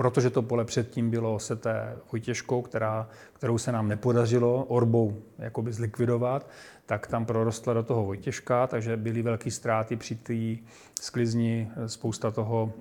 [0.00, 6.50] protože to pole předtím bylo seté vojtěžkou, která, kterou se nám nepodařilo orbou jakoby zlikvidovat,
[6.86, 10.64] tak tam prorostla do toho vojtěžka, takže byly velké ztráty při té
[11.00, 12.72] sklizni, spousta toho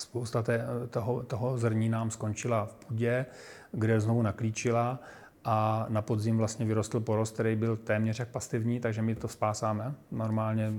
[0.00, 3.26] Spousta té, toho, toho zrní nám skončila v půdě,
[3.72, 5.00] kde znovu naklíčila
[5.44, 9.94] a na podzim vlastně vyrostl porost, který byl téměř jak pasivní, takže my to spásáme.
[10.10, 10.72] Normálně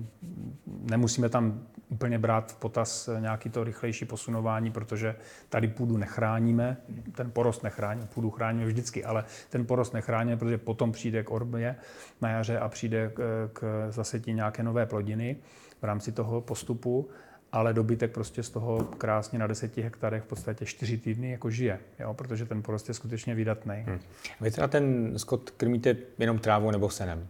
[0.65, 5.15] nemusíme tam úplně brát v potaz nějaký to rychlejší posunování, protože
[5.49, 6.77] tady půdu nechráníme,
[7.15, 11.75] ten porost nechráníme, půdu chráníme vždycky, ale ten porost nechráníme, protože potom přijde k orbě
[12.21, 15.37] na jaře a přijde k, k zasetí nějaké nové plodiny
[15.81, 17.09] v rámci toho postupu
[17.55, 21.79] ale dobytek prostě z toho krásně na deseti hektarech v podstatě čtyři týdny jako žije,
[21.99, 23.83] jo, protože ten porost je skutečně vydatný.
[23.87, 23.99] Hmm.
[24.41, 27.27] Vy teda ten skot krmíte jenom trávou nebo senem?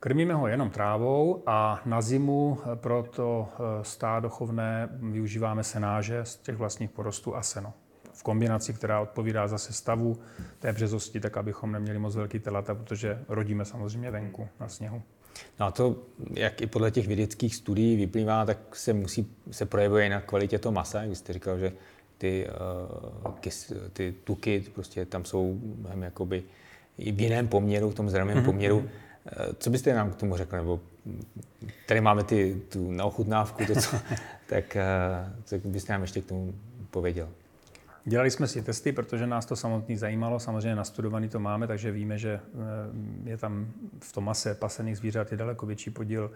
[0.00, 6.36] Krmíme ho jenom trávou a na zimu pro to eh, stádo chovné využíváme senáže z
[6.36, 7.72] těch vlastních porostů a seno.
[8.20, 10.18] V kombinaci, která odpovídá zase stavu
[10.58, 15.02] té březosti, tak abychom neměli moc velký telata, protože rodíme samozřejmě venku na sněhu.
[15.60, 15.96] No a to,
[16.34, 20.72] jak i podle těch vědeckých studií vyplývá, tak se musí se projevuje na kvalitě toho
[20.72, 21.00] masa.
[21.00, 21.72] Vy jste říkal, že
[22.18, 22.46] ty,
[23.26, 26.42] uh, kys, ty tuky prostě tam jsou mnohem jakoby
[26.98, 28.44] i v jiném poměru, v tom zdravém mm-hmm.
[28.44, 28.78] poměru.
[28.78, 28.84] Uh,
[29.58, 30.56] co byste nám k tomu řekl?
[30.56, 30.80] Nebo
[31.86, 33.96] tady máme ty, tu naochutnávku, to, co,
[34.46, 36.54] tak uh, co byste nám ještě k tomu
[36.90, 37.28] pověděl?
[38.04, 40.40] Dělali jsme si testy, protože nás to samotný zajímalo.
[40.40, 42.40] Samozřejmě nastudovaný to máme, takže víme, že
[43.24, 43.66] je tam
[44.00, 46.30] v tom mase pasených zvířat je daleko větší podíl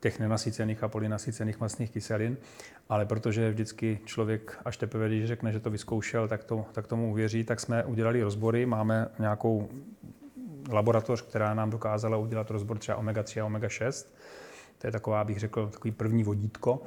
[0.00, 2.36] těch nenasycených a polynasycených masných kyselin,
[2.88, 7.10] ale protože vždycky člověk až teprve, když řekne, že to vyzkoušel, tak, to, tak tomu
[7.10, 9.68] uvěří, tak jsme udělali rozbory, máme nějakou
[10.70, 14.06] laboratoř, která nám dokázala udělat rozbor třeba omega-3 a omega-6.
[14.78, 16.82] To je taková, bych řekl, takový první vodítko,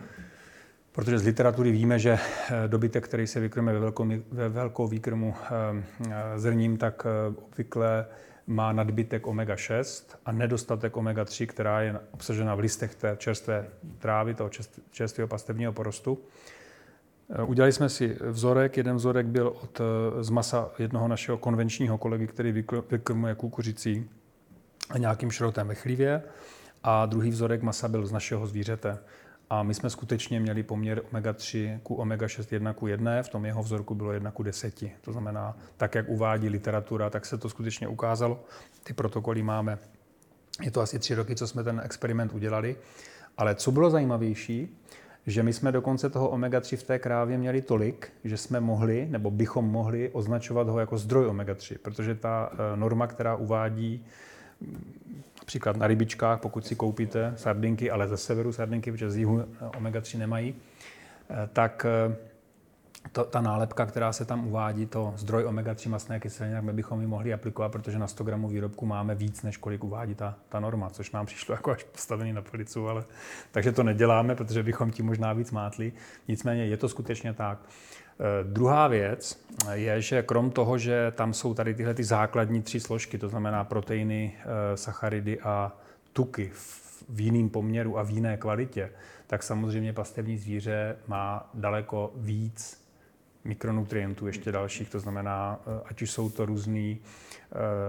[0.95, 5.35] protože z literatury víme, že eh, dobytek, který se vykrme ve velkou, ve velkou výkrmu
[5.43, 8.05] eh, eh, zrním, tak obvykle
[8.47, 13.67] má nadbytek omega-6 a nedostatek omega-3, která je obsažena v listech té čerstvé
[13.99, 14.49] trávy, toho
[14.91, 16.19] čerstvého pastevního porostu.
[17.29, 18.77] Eh, udělali jsme si vzorek.
[18.77, 22.51] Jeden vzorek byl od, eh, z masa jednoho našeho konvenčního kolegy, který
[22.91, 24.09] vykrmuje kukuřicí
[24.89, 26.23] a nějakým šrotem ve chlívě.
[26.83, 28.97] A druhý vzorek masa byl z našeho zvířete.
[29.49, 33.63] A my jsme skutečně měli poměr omega-3 ku omega-6 1 ku 1, v tom jeho
[33.63, 34.83] vzorku bylo 1 ku 10.
[35.01, 38.43] To znamená, tak jak uvádí literatura, tak se to skutečně ukázalo.
[38.83, 39.77] Ty protokoly máme.
[40.61, 42.75] Je to asi tři roky, co jsme ten experiment udělali.
[43.37, 44.77] Ale co bylo zajímavější,
[45.27, 49.31] že my jsme dokonce toho omega-3 v té krávě měli tolik, že jsme mohli, nebo
[49.31, 54.05] bychom mohli označovat ho jako zdroj omega-3, protože ta eh, norma, která uvádí
[55.45, 59.45] například na rybičkách, pokud si koupíte sardinky, ale ze severu sardinky, protože z jihu
[59.77, 60.55] omega-3 nemají,
[61.29, 62.15] eh, tak eh,
[63.11, 67.01] to, ta nálepka, která se tam uvádí, to zdroj omega-3 masné kyseliny, tak my bychom
[67.01, 70.59] ji mohli aplikovat, protože na 100 gramů výrobku máme víc, než kolik uvádí ta, ta
[70.59, 73.03] norma, což nám přišlo jako až postavený na policu, ale
[73.51, 75.93] takže to neděláme, protože bychom tím možná víc mátli.
[76.27, 77.59] Nicméně je to skutečně tak.
[78.19, 82.79] Eh, druhá věc je, že krom toho, že tam jsou tady tyhle ty základní tři
[82.79, 85.71] složky, to znamená proteiny, eh, sacharidy a
[86.13, 86.51] tuky
[87.09, 88.91] v jiném poměru a v jiné kvalitě,
[89.27, 92.85] tak samozřejmě pastevní zvíře má daleko víc
[93.43, 96.99] mikronutrientů ještě dalších, to znamená, eh, ať už jsou to různý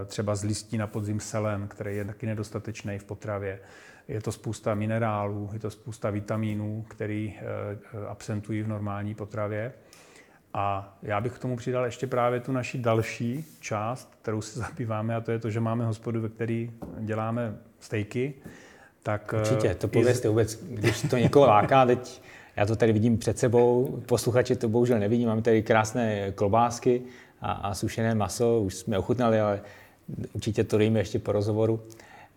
[0.07, 3.61] třeba z listí na podzim selen, který je taky nedostatečný v potravě,
[4.09, 7.35] je to spousta minerálů, je to spousta vitamínů, který
[8.09, 9.73] absentují v normální potravě.
[10.59, 15.17] A já bych k tomu přidal ještě právě tu naši další část, kterou se zabýváme,
[15.17, 16.67] a to je to, že máme hospodu, ve které
[16.99, 18.35] děláme stejky.
[19.03, 22.23] Tak Určitě, to povězte vůbec, když to někoho láká, teď
[22.57, 27.03] já to tady vidím před sebou, posluchači to bohužel nevidí, máme tady krásné klobásky
[27.41, 29.61] a, a sušené maso, už jsme ochutnali, ale
[30.33, 31.81] určitě to dejme ještě po rozhovoru.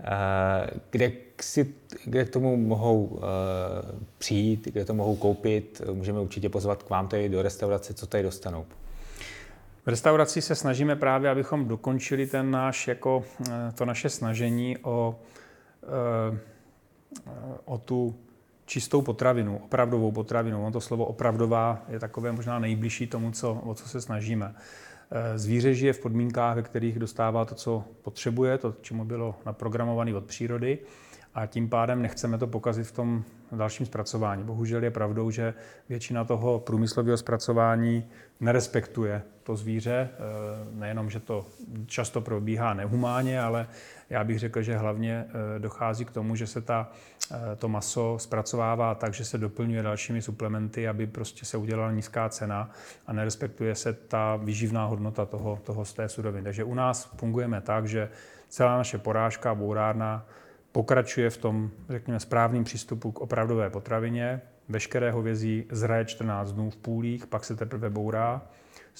[0.03, 1.73] Eh, kde, si,
[2.05, 5.81] kde k tomu mohou eh, přijít, kde to mohou koupit.
[5.93, 8.65] Můžeme určitě pozvat k vám tady do restaurace, co tady dostanou.
[9.85, 15.19] V restauraci se snažíme právě, abychom dokončili ten náš, jako, eh, to naše snažení o,
[17.65, 18.15] o tu
[18.65, 20.61] čistou potravinu, opravdovou potravinu.
[20.61, 24.55] Ono to slovo opravdová je takové možná nejbližší tomu, co, o co se snažíme.
[25.35, 30.25] Zvíře žije v podmínkách, ve kterých dostává to, co potřebuje, to, čemu bylo naprogramované od
[30.25, 30.79] přírody
[31.33, 34.43] a tím pádem nechceme to pokazit v tom dalším zpracování.
[34.43, 35.53] Bohužel je pravdou, že
[35.89, 38.05] většina toho průmyslového zpracování
[38.39, 40.09] nerespektuje to zvíře.
[40.11, 40.17] Eh,
[40.71, 41.45] nejenom, že to
[41.85, 43.67] často probíhá nehumánně, ale
[44.09, 46.91] já bych řekl, že hlavně eh, dochází k tomu, že se ta,
[47.31, 52.29] eh, to maso zpracovává tak, že se doplňuje dalšími suplementy, aby prostě se udělala nízká
[52.29, 52.71] cena
[53.07, 56.43] a nerespektuje se ta výživná hodnota toho, toho z té suroviny.
[56.43, 58.09] Takže u nás fungujeme tak, že
[58.49, 60.25] celá naše porážka, bourárna
[60.71, 64.41] pokračuje v tom, řekněme, správným přístupu k opravdové potravině.
[64.69, 68.41] Veškeré hovězí zraje 14 dnů v půlích, pak se teprve bourá.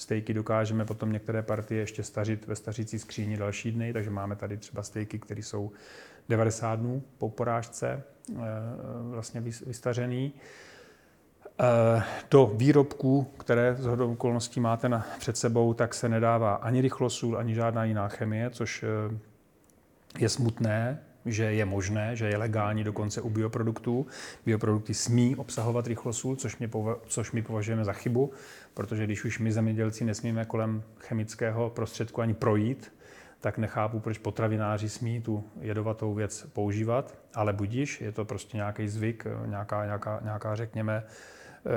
[0.00, 4.56] Stejky dokážeme potom některé partie ještě stařit ve stařící skříni další dny, takže máme tady
[4.56, 5.70] třeba stejky, které jsou
[6.28, 8.36] 90 dnů po porážce eh,
[9.02, 10.32] vlastně vystařený.
[11.60, 16.80] Eh, do výrobků, které z hodou okolností máte na, před sebou, tak se nedává ani
[16.80, 19.18] rychlosůl, ani žádná jiná chemie, což eh,
[20.18, 24.06] je smutné, že je možné, že je legální dokonce u bioproduktů.
[24.46, 28.32] Bioprodukty smí obsahovat rychlosůl, což my, pova- což my považujeme za chybu,
[28.74, 32.92] protože když už my zemědělci nesmíme kolem chemického prostředku ani projít,
[33.40, 38.88] tak nechápu, proč potravináři smí tu jedovatou věc používat, ale budíš, je to prostě nějaký
[38.88, 41.02] zvyk, nějaká, nějaká, nějaká řekněme,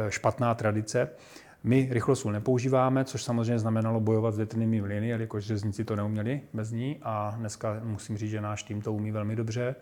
[0.10, 1.10] špatná tradice.
[1.65, 6.71] My rychlosůl nepoužíváme, což samozřejmě znamenalo bojovat s větrnými mlyny, jelikož řezníci to neuměli bez
[6.71, 9.76] ní a dneska musím říct, že náš tým to umí velmi dobře.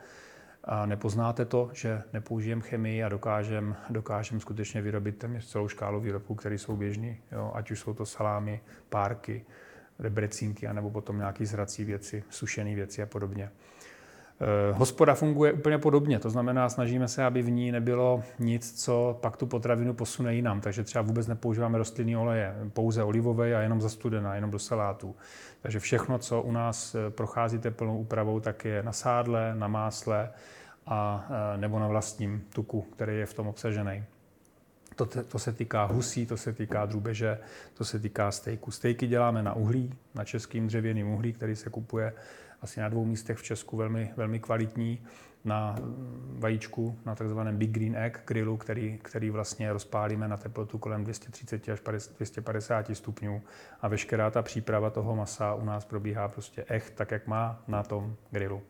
[0.63, 6.35] a nepoznáte to, že nepoužijeme chemii a dokážeme dokážem skutečně vyrobit téměř celou škálu výrobků,
[6.35, 7.15] které jsou běžné,
[7.53, 9.45] ať už jsou to salámy, párky,
[9.99, 13.51] rebrecínky, anebo potom nějaké zrací věci, sušené věci a podobně.
[14.41, 19.17] Eh, hospoda funguje úplně podobně, to znamená, snažíme se, aby v ní nebylo nic, co
[19.21, 20.61] pak tu potravinu posune jinam.
[20.61, 25.15] Takže třeba vůbec nepoužíváme rostlinný oleje, pouze olivové a jenom za studena, jenom do salátů.
[25.61, 30.29] Takže všechno, co u nás eh, prochází teplnou úpravou, tak je na sádle, na másle
[30.85, 34.03] a, eh, nebo na vlastním tuku, který je v tom obsažený.
[34.95, 37.39] To, to se týká husí, to se týká drůbeže,
[37.73, 38.71] to se týká stejku.
[38.71, 42.13] Stejky děláme na uhlí, na českým dřevěným uhlí, který se kupuje
[42.61, 44.99] asi na dvou místech v Česku velmi, velmi kvalitní
[45.45, 45.75] na
[46.39, 51.69] vajíčku, na takzvaném Big Green Egg grillu, který, který vlastně rozpálíme na teplotu kolem 230
[51.69, 51.79] až
[52.15, 53.41] 250 stupňů
[53.81, 57.83] a veškerá ta příprava toho masa u nás probíhá prostě echt tak, jak má na
[57.83, 58.61] tom grillu.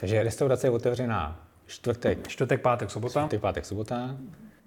[0.00, 2.28] Takže restaurace je otevřená čtvrtek.
[2.28, 3.20] Čtvrtek, pátek, sobota.
[3.20, 4.16] Čtvrtek, pátek, sobota.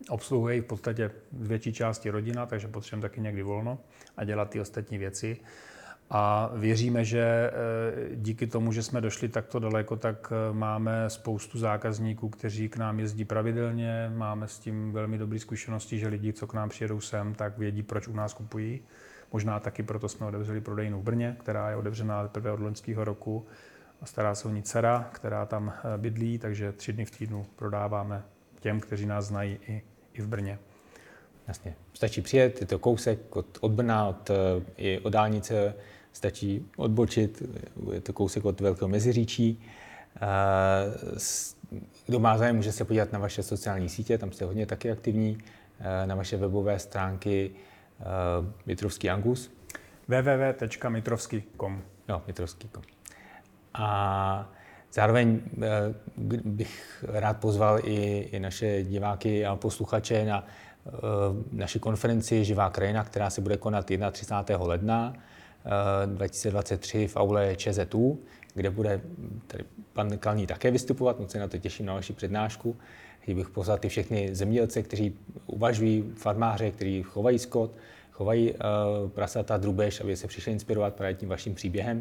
[0.10, 3.80] Obsluhuje v podstatě z větší části rodina, takže potřebujeme taky někdy volno
[4.18, 5.38] a dělat ty ostatní věci.
[6.16, 7.52] A věříme, že eh,
[8.16, 13.00] díky tomu, že jsme došli takto daleko, tak eh, máme spoustu zákazníků, kteří k nám
[13.00, 14.12] jezdí pravidelně.
[14.16, 17.84] Máme s tím velmi dobré zkušenosti, že lidi, co k nám přijedou sem, tak vědí,
[17.84, 18.82] proč u nás kupují.
[19.32, 23.46] Možná taky proto jsme otevřeli prodejnu v Brně, která je otevřená teprve od loňského roku.
[24.04, 28.24] Stará se o ní dcera, která tam eh, bydlí, takže tři dny v týdnu prodáváme
[28.60, 29.82] těm, kteří nás znají i,
[30.14, 30.60] i v Brně.
[31.48, 31.76] Jasně.
[31.94, 34.32] Stačí přijet, je to kousek od, od Brna, od,
[34.78, 35.74] i od dálnice
[36.14, 37.44] stačí odbočit,
[37.94, 39.62] je to kousek od Velkého Meziříčí.
[42.06, 45.38] Kdo má zájem, může se podívat na vaše sociální sítě, tam jste hodně taky aktivní,
[46.06, 47.52] na vaše webové stránky
[48.66, 49.52] Mitrovský Angus.
[50.08, 52.84] www.mitrovský.com Jo, mitrovský.com.
[53.74, 54.52] A
[54.94, 55.42] zároveň
[56.46, 60.48] bych rád pozval i, i naše diváky a posluchače na
[61.52, 64.66] naši konferenci Živá krajina, která se bude konat 31.
[64.66, 65.14] ledna
[66.06, 68.20] 2023 v aule ČZU,
[68.54, 69.02] kde bude
[69.48, 72.76] tady pan Kalní také vystupovat, moc se na to těším na vaši přednášku.
[73.20, 77.72] Chtěl bych pozvat i všechny zemědělce, kteří uvažují, farmáře, kteří chovají skot,
[78.12, 78.58] chovají uh,
[79.10, 81.98] prasata, drubež, aby se přišli inspirovat právě tím vaším příběhem.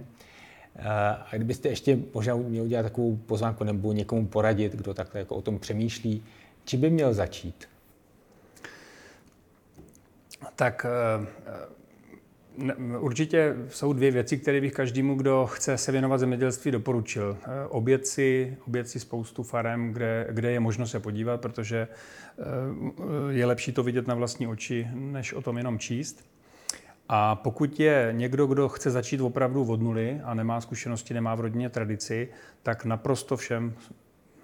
[0.78, 5.36] Uh, a kdybyste ještě možná měl udělat takovou pozvánku nebo někomu poradit, kdo takhle jako
[5.36, 6.24] o tom přemýšlí,
[6.64, 7.68] či by měl začít?
[10.56, 10.86] Tak
[11.18, 11.26] uh,
[12.98, 17.36] Určitě jsou dvě věci, které bych každému, kdo chce se věnovat zemědělství, doporučil.
[17.42, 22.42] Eh, obět si, obět si spoustu farem, kde, kde je možno se podívat, protože eh,
[23.30, 26.24] je lepší to vidět na vlastní oči, než o tom jenom číst.
[27.08, 31.40] A pokud je někdo, kdo chce začít opravdu od nuly a nemá zkušenosti, nemá v
[31.40, 32.28] rodině tradici,
[32.62, 33.74] tak naprosto všem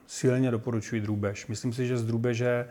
[0.07, 1.47] silně doporučuji drůbež.
[1.47, 2.69] Myslím si, že z drůbeže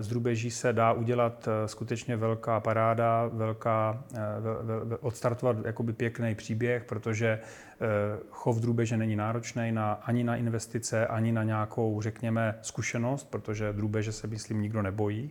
[0.00, 4.18] z drůbeží se dá udělat eh, skutečně velká paráda, velká, eh,
[5.00, 7.78] odstartovat jakoby pěkný příběh, protože eh,
[8.30, 14.12] chov drůbeže není náročný na, ani na investice, ani na nějakou, řekněme, zkušenost, protože drůbeže
[14.12, 15.30] se, myslím, nikdo nebojí.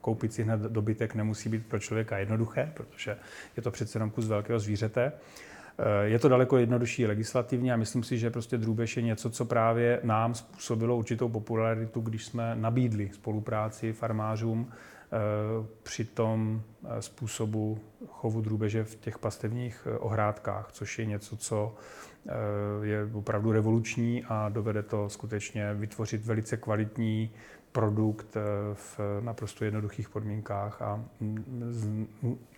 [0.00, 3.16] Koupit si hned dobytek nemusí být pro člověka jednoduché, protože
[3.56, 5.12] je to přece jenom kus velkého zvířete.
[5.78, 9.44] Eh, je to daleko jednodušší legislativně a myslím si, že prostě drůbež je něco, co
[9.44, 15.16] právě nám způsobilo určitou popularitu, když jsme nabídli spolupráci farmářům eh,
[15.82, 21.74] při tom eh, způsobu chovu drůbeže v těch pastevních ohrádkách, což je něco, co
[22.82, 27.30] je opravdu revoluční a dovede to skutečně vytvořit velice kvalitní
[27.72, 28.36] produkt
[28.74, 31.04] v naprosto jednoduchých podmínkách a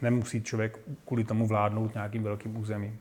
[0.02, 2.98] nemusí člověk kvůli tomu vládnout nějakým velkým územím.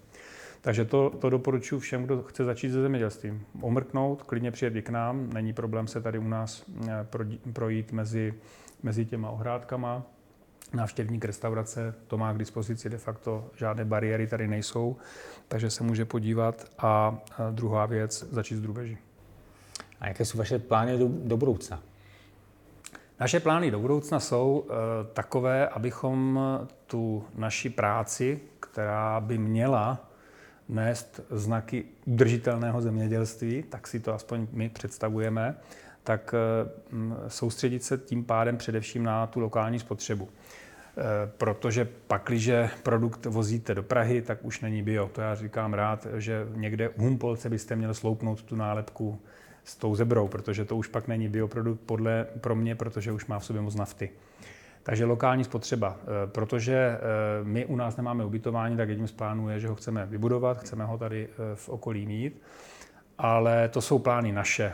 [0.64, 3.46] Takže to, to doporučuji všem, kdo chce začít se zemědělstvím.
[3.62, 7.08] Omrknout, klidně přijet i k nám, není problém se tady u nás eh,
[7.54, 8.34] projít mezi,
[8.84, 10.04] mezi těma ohrádkama.
[10.74, 14.96] Návštěvník restaurace to má k dispozici de facto, žádné bariéry tady nejsou,
[15.48, 16.66] takže se může podívat.
[16.78, 17.18] A
[17.52, 18.98] druhá věc, začít s drůbeží.
[20.00, 21.84] A jaké jsou vaše plány do, do budoucna?
[23.20, 24.74] Naše plány do budoucna jsou e,
[25.14, 26.40] takové, abychom
[26.88, 30.10] tu naši práci, která by měla
[30.70, 35.56] nést znaky udržitelného zemědělství, tak si to aspoň my představujeme,
[36.04, 40.30] tak eh, soustředit se tím pádem především na tu lokální spotřebu.
[40.98, 41.04] Eh,
[41.38, 45.08] protože pakliže produkt vozíte do Prahy, tak už není bio.
[45.08, 49.22] To já říkám rád, že někde u Humpolce byste měli sloupnout tu nálepku
[49.64, 53.40] s tou zebrou, protože to už pak není bioprodukt podle, pro mě, protože už má
[53.40, 54.10] v sobě moc nafty.
[54.84, 55.98] Takže lokální spotřeba.
[56.02, 57.00] Eh, protože eh,
[57.44, 60.86] my u nás nemáme ubytování, tak jedním z plánů je, že ho chceme vybudovat, chceme
[60.86, 62.42] ho tady eh, v okolí mít.
[63.18, 64.74] ale to jsou plány naše.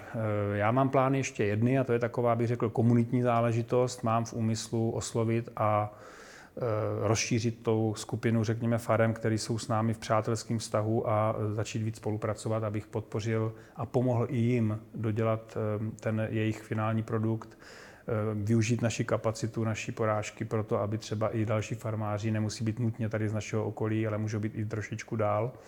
[0.53, 4.03] Já mám plány ještě jedny a to je taková, bych řekl, komunitní záležitost.
[4.03, 5.93] Mám v úmyslu oslovit a
[7.01, 11.95] rozšířit tou skupinu, řekněme, farem, který jsou s námi v přátelském vztahu a začít víc
[11.95, 15.57] spolupracovat, abych podpořil a pomohl i jim dodělat
[15.99, 17.57] ten jejich finální produkt,
[18.33, 23.09] využít naši kapacitu, naší porážky pro to, aby třeba i další farmáři nemusí být nutně
[23.09, 25.51] tady z našeho okolí, ale můžou být i trošičku dál.
[25.53, 25.59] Eh,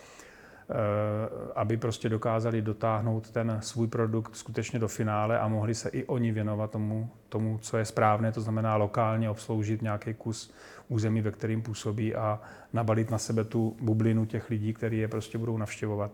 [1.54, 6.32] aby prostě dokázali dotáhnout ten svůj produkt skutečně do finále a mohli se i oni
[6.32, 10.52] věnovat tomu, tomu co je správné, to znamená lokálně obsloužit nějaký kus
[10.88, 12.40] území, ve kterým působí a
[12.72, 16.10] nabalit na sebe tu bublinu těch lidí, kteří je prostě budou navštěvovat.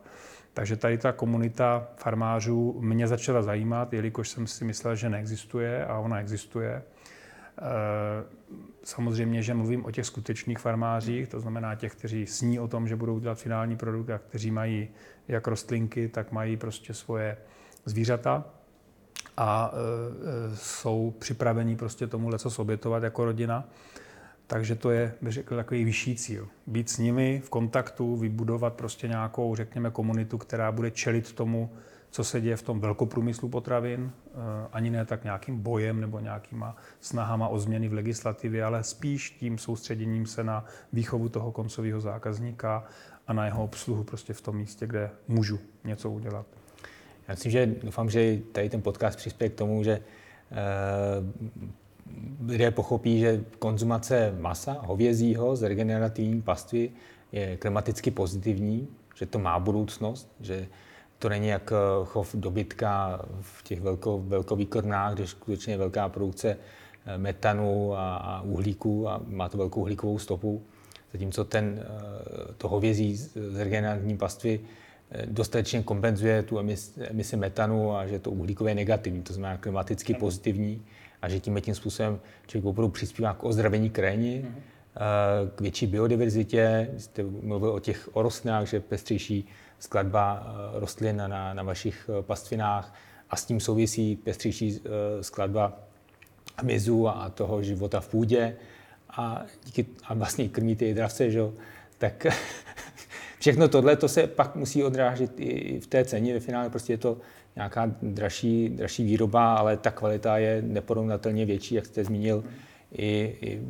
[0.54, 5.98] Takže tady ta komunita farmářů mě začala zajímat, jelikož jsem si myslel, že neexistuje a
[5.98, 6.82] ona existuje.
[7.58, 8.24] Eh,
[8.84, 12.96] samozřejmě, že mluvím o těch skutečných farmářích, to znamená těch, kteří sní o tom, že
[12.96, 14.88] budou dělat finální produkt a kteří mají
[15.28, 17.36] jak rostlinky, tak mají prostě svoje
[17.84, 18.44] zvířata
[19.36, 23.68] a e, jsou připraveni prostě tomu leco obětovat jako rodina.
[24.46, 26.48] Takže to je, bych řekl, takový vyšší cíl.
[26.66, 31.70] Být s nimi v kontaktu, vybudovat prostě nějakou, řekněme, komunitu, která bude čelit tomu,
[32.10, 34.30] co se děje v tom velkoprůmyslu potravin, eh,
[34.72, 39.58] ani ne tak nějakým bojem nebo nějakýma snahama o změny v legislativě, ale spíš tím
[39.58, 42.84] soustředěním se na výchovu toho koncového zákazníka
[43.26, 46.46] a na jeho obsluhu prostě v tom místě, kde můžu něco udělat.
[47.28, 50.04] Já myslím, že doufám, že tady ten podcast přispěje k tomu, že eh,
[52.46, 56.90] lidé pochopí, že konzumace masa, hovězího z regenerativní pastvy
[57.32, 60.66] je klimaticky pozitivní, že to má budoucnost, že
[61.18, 66.56] to není jak eh, chov dobytka v těch velko, velkovýkrmnách, kde skutečně je velká produkce
[67.06, 70.62] eh, metanu a, a uhlíku a má to velkou uhlíkovou stopu.
[71.12, 74.60] Zatímco ten, eh, to hovězí z regenerantní pastvy
[75.24, 80.82] dostatečně kompenzuje tu emisi, emisi metanu a že to uhlíkově negativní, to znamená klimaticky pozitivní
[81.22, 84.54] a že tím tím způsobem člověk opravdu přispívá k ozdravení krajiny, mhm.
[85.54, 86.90] k větší biodiverzitě.
[86.96, 89.48] Jste mluvil o těch orostnách, že pestřejší
[89.78, 92.94] skladba eh, rostlin na, na vašich eh, pastvinách
[93.30, 95.78] a s tím souvisí pestřejší eh, skladba
[96.56, 98.56] hmyzu a toho života v půdě
[99.10, 101.40] a, díky, a vlastně krmíte i dravce, že?
[101.98, 102.26] tak
[103.38, 106.34] všechno tohle to se pak musí odrážet i v té ceně.
[106.34, 107.18] Ve finále prostě je to
[107.56, 112.44] nějaká dražší, dražší výroba, ale ta kvalita je neporovnatelně větší, jak jste zmínil,
[112.92, 113.62] i, i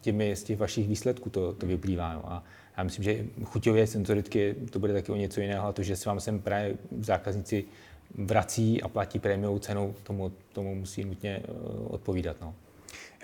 [0.00, 2.14] těmi z těch vašich výsledků to, to vyplývá.
[2.14, 2.32] No.
[2.32, 2.44] A
[2.76, 6.08] já myslím, že chuťově, senzoricky to bude taky o něco jiného, a to, že se
[6.08, 7.64] vám sem právě zákazníci
[8.14, 11.50] vrací a platí prémiovou cenou, tomu, tomu musí nutně eh,
[11.88, 12.36] odpovídat.
[12.40, 12.54] No.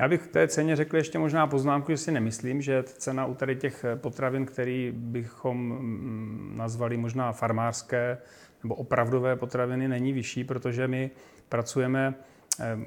[0.01, 3.34] Já bych k té ceně řekl ještě možná poznámku, že si nemyslím, že cena u
[3.34, 8.18] tady těch potravin, který bychom mm, nazvali možná farmářské
[8.62, 11.11] nebo opravdové potraviny, není vyšší, protože my
[11.48, 12.39] pracujeme Eh,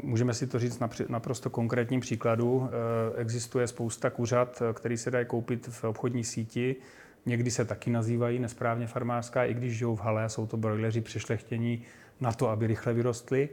[0.03, 2.69] můžeme si to říct na naprosto konkrétním příkladu.
[2.69, 6.75] Eh, existuje spousta kuřat, eh, který se dají koupit v obchodní síti.
[7.25, 11.83] Někdy se taky nazývají nesprávně farmářská, i když žijou v hale, jsou to brojleři přešlechtění
[12.21, 13.49] na to, aby rychle vyrostly,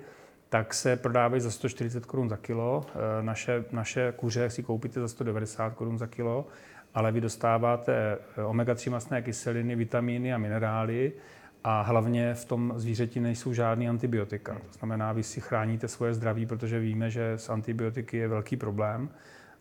[0.49, 2.87] tak se prodávají za 140 korun za kilo.
[3.21, 6.47] Naše, naše kuře si koupíte za 190 korun za kilo,
[6.95, 11.13] ale vy dostáváte omega-3 masné kyseliny, vitamíny a minerály,
[11.65, 14.55] a hlavně v tom zvířeti nejsou žádný antibiotika.
[14.55, 19.09] To znamená, vy si chráníte svoje zdraví, protože víme, že s antibiotiky je velký problém.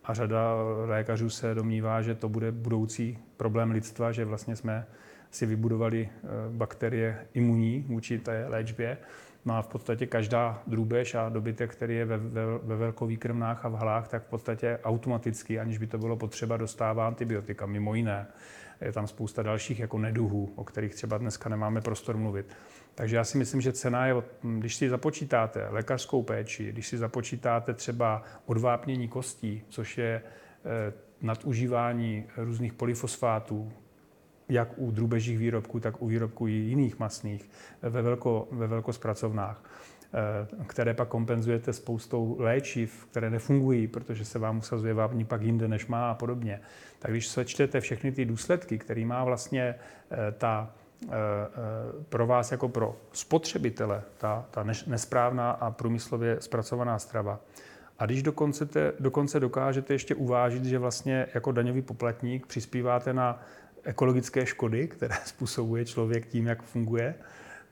[0.03, 0.53] A řada
[0.85, 4.85] lékařů se domnívá, že to bude budoucí problém lidstva, že vlastně jsme
[5.31, 8.97] si vybudovali eh, bakterie imunní vůči té léčbě.
[9.45, 13.69] No a v podstatě každá drůbež a dobytek, který je ve, ve, ve velkovýkrmnách a
[13.69, 18.27] v halách, tak v podstatě automaticky, aniž by to bylo potřeba, dostává antibiotika, mimo jiné
[18.81, 22.45] je tam spousta dalších jako neduhů, o kterých třeba dneska nemáme prostor mluvit.
[22.95, 27.73] Takže já si myslím, že cena je, když si započítáte lékařskou péči, když si započítáte
[27.73, 33.71] třeba odvápnění kostí, což je eh, nadužívání různých polyfosfátů,
[34.49, 37.49] jak u drůbežích výrobků, tak u výrobků jiných masných
[37.81, 39.88] ve, velko, ve velkospracovnách, Eh,
[40.67, 45.87] které pak kompenzujete spoustou léčiv, které nefungují, protože se vám usazuje vápní pak jinde, než
[45.87, 46.61] má a podobně.
[46.99, 49.75] Tak když sečtete všechny ty důsledky, které má vlastně
[50.11, 50.71] eh, ta
[51.03, 51.07] eh,
[52.09, 57.39] pro vás jako pro spotřebitele ta, ta nesprávná a průmyslově zpracovaná strava.
[57.99, 63.41] A když dokonce, te, dokonce dokážete ještě uvážit, že vlastně jako daňový poplatník přispíváte na
[63.83, 67.15] ekologické škody, které způsobuje člověk tím, jak funguje,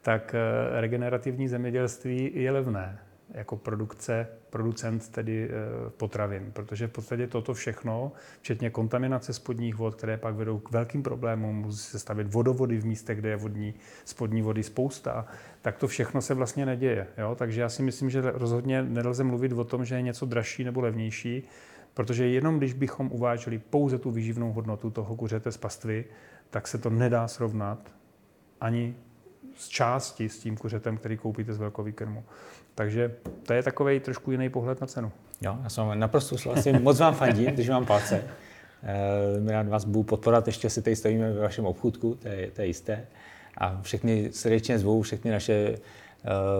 [0.02, 3.00] tak eh, regenerativní zemědělství je levné.
[3.32, 5.50] jako produkce, producent tedy
[5.98, 11.04] potravin, protože v podstatě toto všechno, včetně kontaminace spodních vod, které pak vedou k velkým
[11.04, 13.74] problémům, musí se stavět vodovody v místech, kde je vodní,
[14.06, 15.26] spodní vody spousta,
[15.62, 17.08] tak to všechno se vlastně neděje.
[17.18, 17.36] Jo?
[17.36, 20.82] Takže já si myslím, že rozhodně nelze mluvit o tom, že je něco dražší nebo
[20.82, 21.44] levnější,
[21.94, 26.06] protože jenom když bychom uváželi pouze tu výživnou hodnotu toho kuřete z pastvy,
[26.50, 27.92] tak se to nedá srovnat
[28.62, 28.96] ani
[29.58, 32.24] z části s tím kuřetem, který koupíte z velkový krmu.
[32.76, 35.12] Takže to je takový trošku jiný pohled na cenu.
[35.42, 36.84] Jo, já jsem naprosto souhlasím.
[36.84, 38.24] Moc vám fandím, když mám palce.
[39.40, 42.62] My rád vás budu podporovat, ještě si tady stojíme ve vašem obchůdku, to je, to
[42.62, 43.06] je jisté.
[43.58, 45.78] A všechny srdečně zvu, všechny naše eh,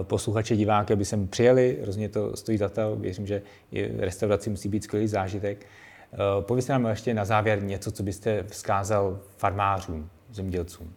[0.02, 3.42] posluchače, diváky, aby sem přijeli, rozhodně to stojí za to, věřím, že
[3.98, 5.66] restauraci musí být skvělý zážitek.
[6.12, 10.92] Eh, povězte nám ještě na závěr něco, co byste vzkázal farmářům, zemědělcům.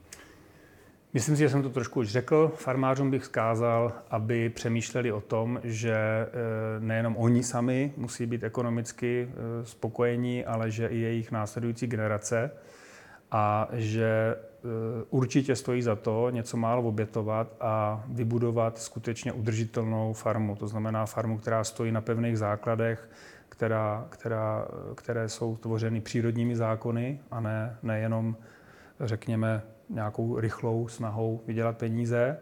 [1.13, 2.51] Myslím si, že jsem to trošku už řekl.
[2.55, 6.29] Farmářům bych vzkázal, aby přemýšleli o tom, že eh,
[6.79, 9.29] nejenom oni sami musí být ekonomicky
[9.63, 12.51] spokojení, ale že i jejich následující generace
[13.31, 20.55] a že Eh, určitě stojí za to něco málo obětovat a vybudovat skutečně udržitelnou farmu.
[20.55, 23.09] To znamená farmu, která stojí na pevných základech,
[23.49, 28.35] která, která, které jsou tvořeny přírodními zákony a ne, nejenom,
[28.99, 29.61] řekněme,
[29.93, 32.37] nějakou rychlou snahou vydělat peníze.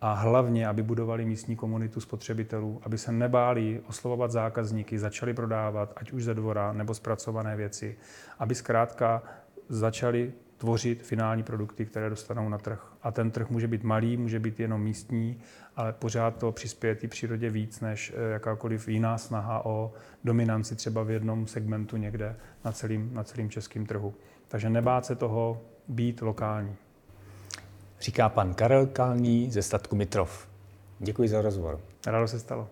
[0.00, 6.12] A hlavně, aby budovali místní komunitu spotřebitelů, aby se nebáli oslovovat zákazníky, začali prodávat, ať
[6.12, 7.96] už ze dvora nebo zpracované věci,
[8.38, 9.22] aby zkrátka
[9.68, 12.92] začali tvořit finální produkty, které dostanou na trh.
[13.02, 15.40] A ten trh může být malý, může být jenom místní,
[15.76, 19.92] ale pořád to přispěje té přírodě víc než eh, jakákoliv jiná snaha o
[20.24, 24.14] dominanci třeba v jednom segmentu někde na celým, na celým českým trhu.
[24.48, 25.60] Takže nebát se toho
[25.90, 26.76] být lokální.
[28.00, 30.48] Říká pan Karel Kalní ze statku Mitrov.
[30.98, 31.80] Děkuji za rozhovor.
[32.06, 32.68] Rádo se stalo.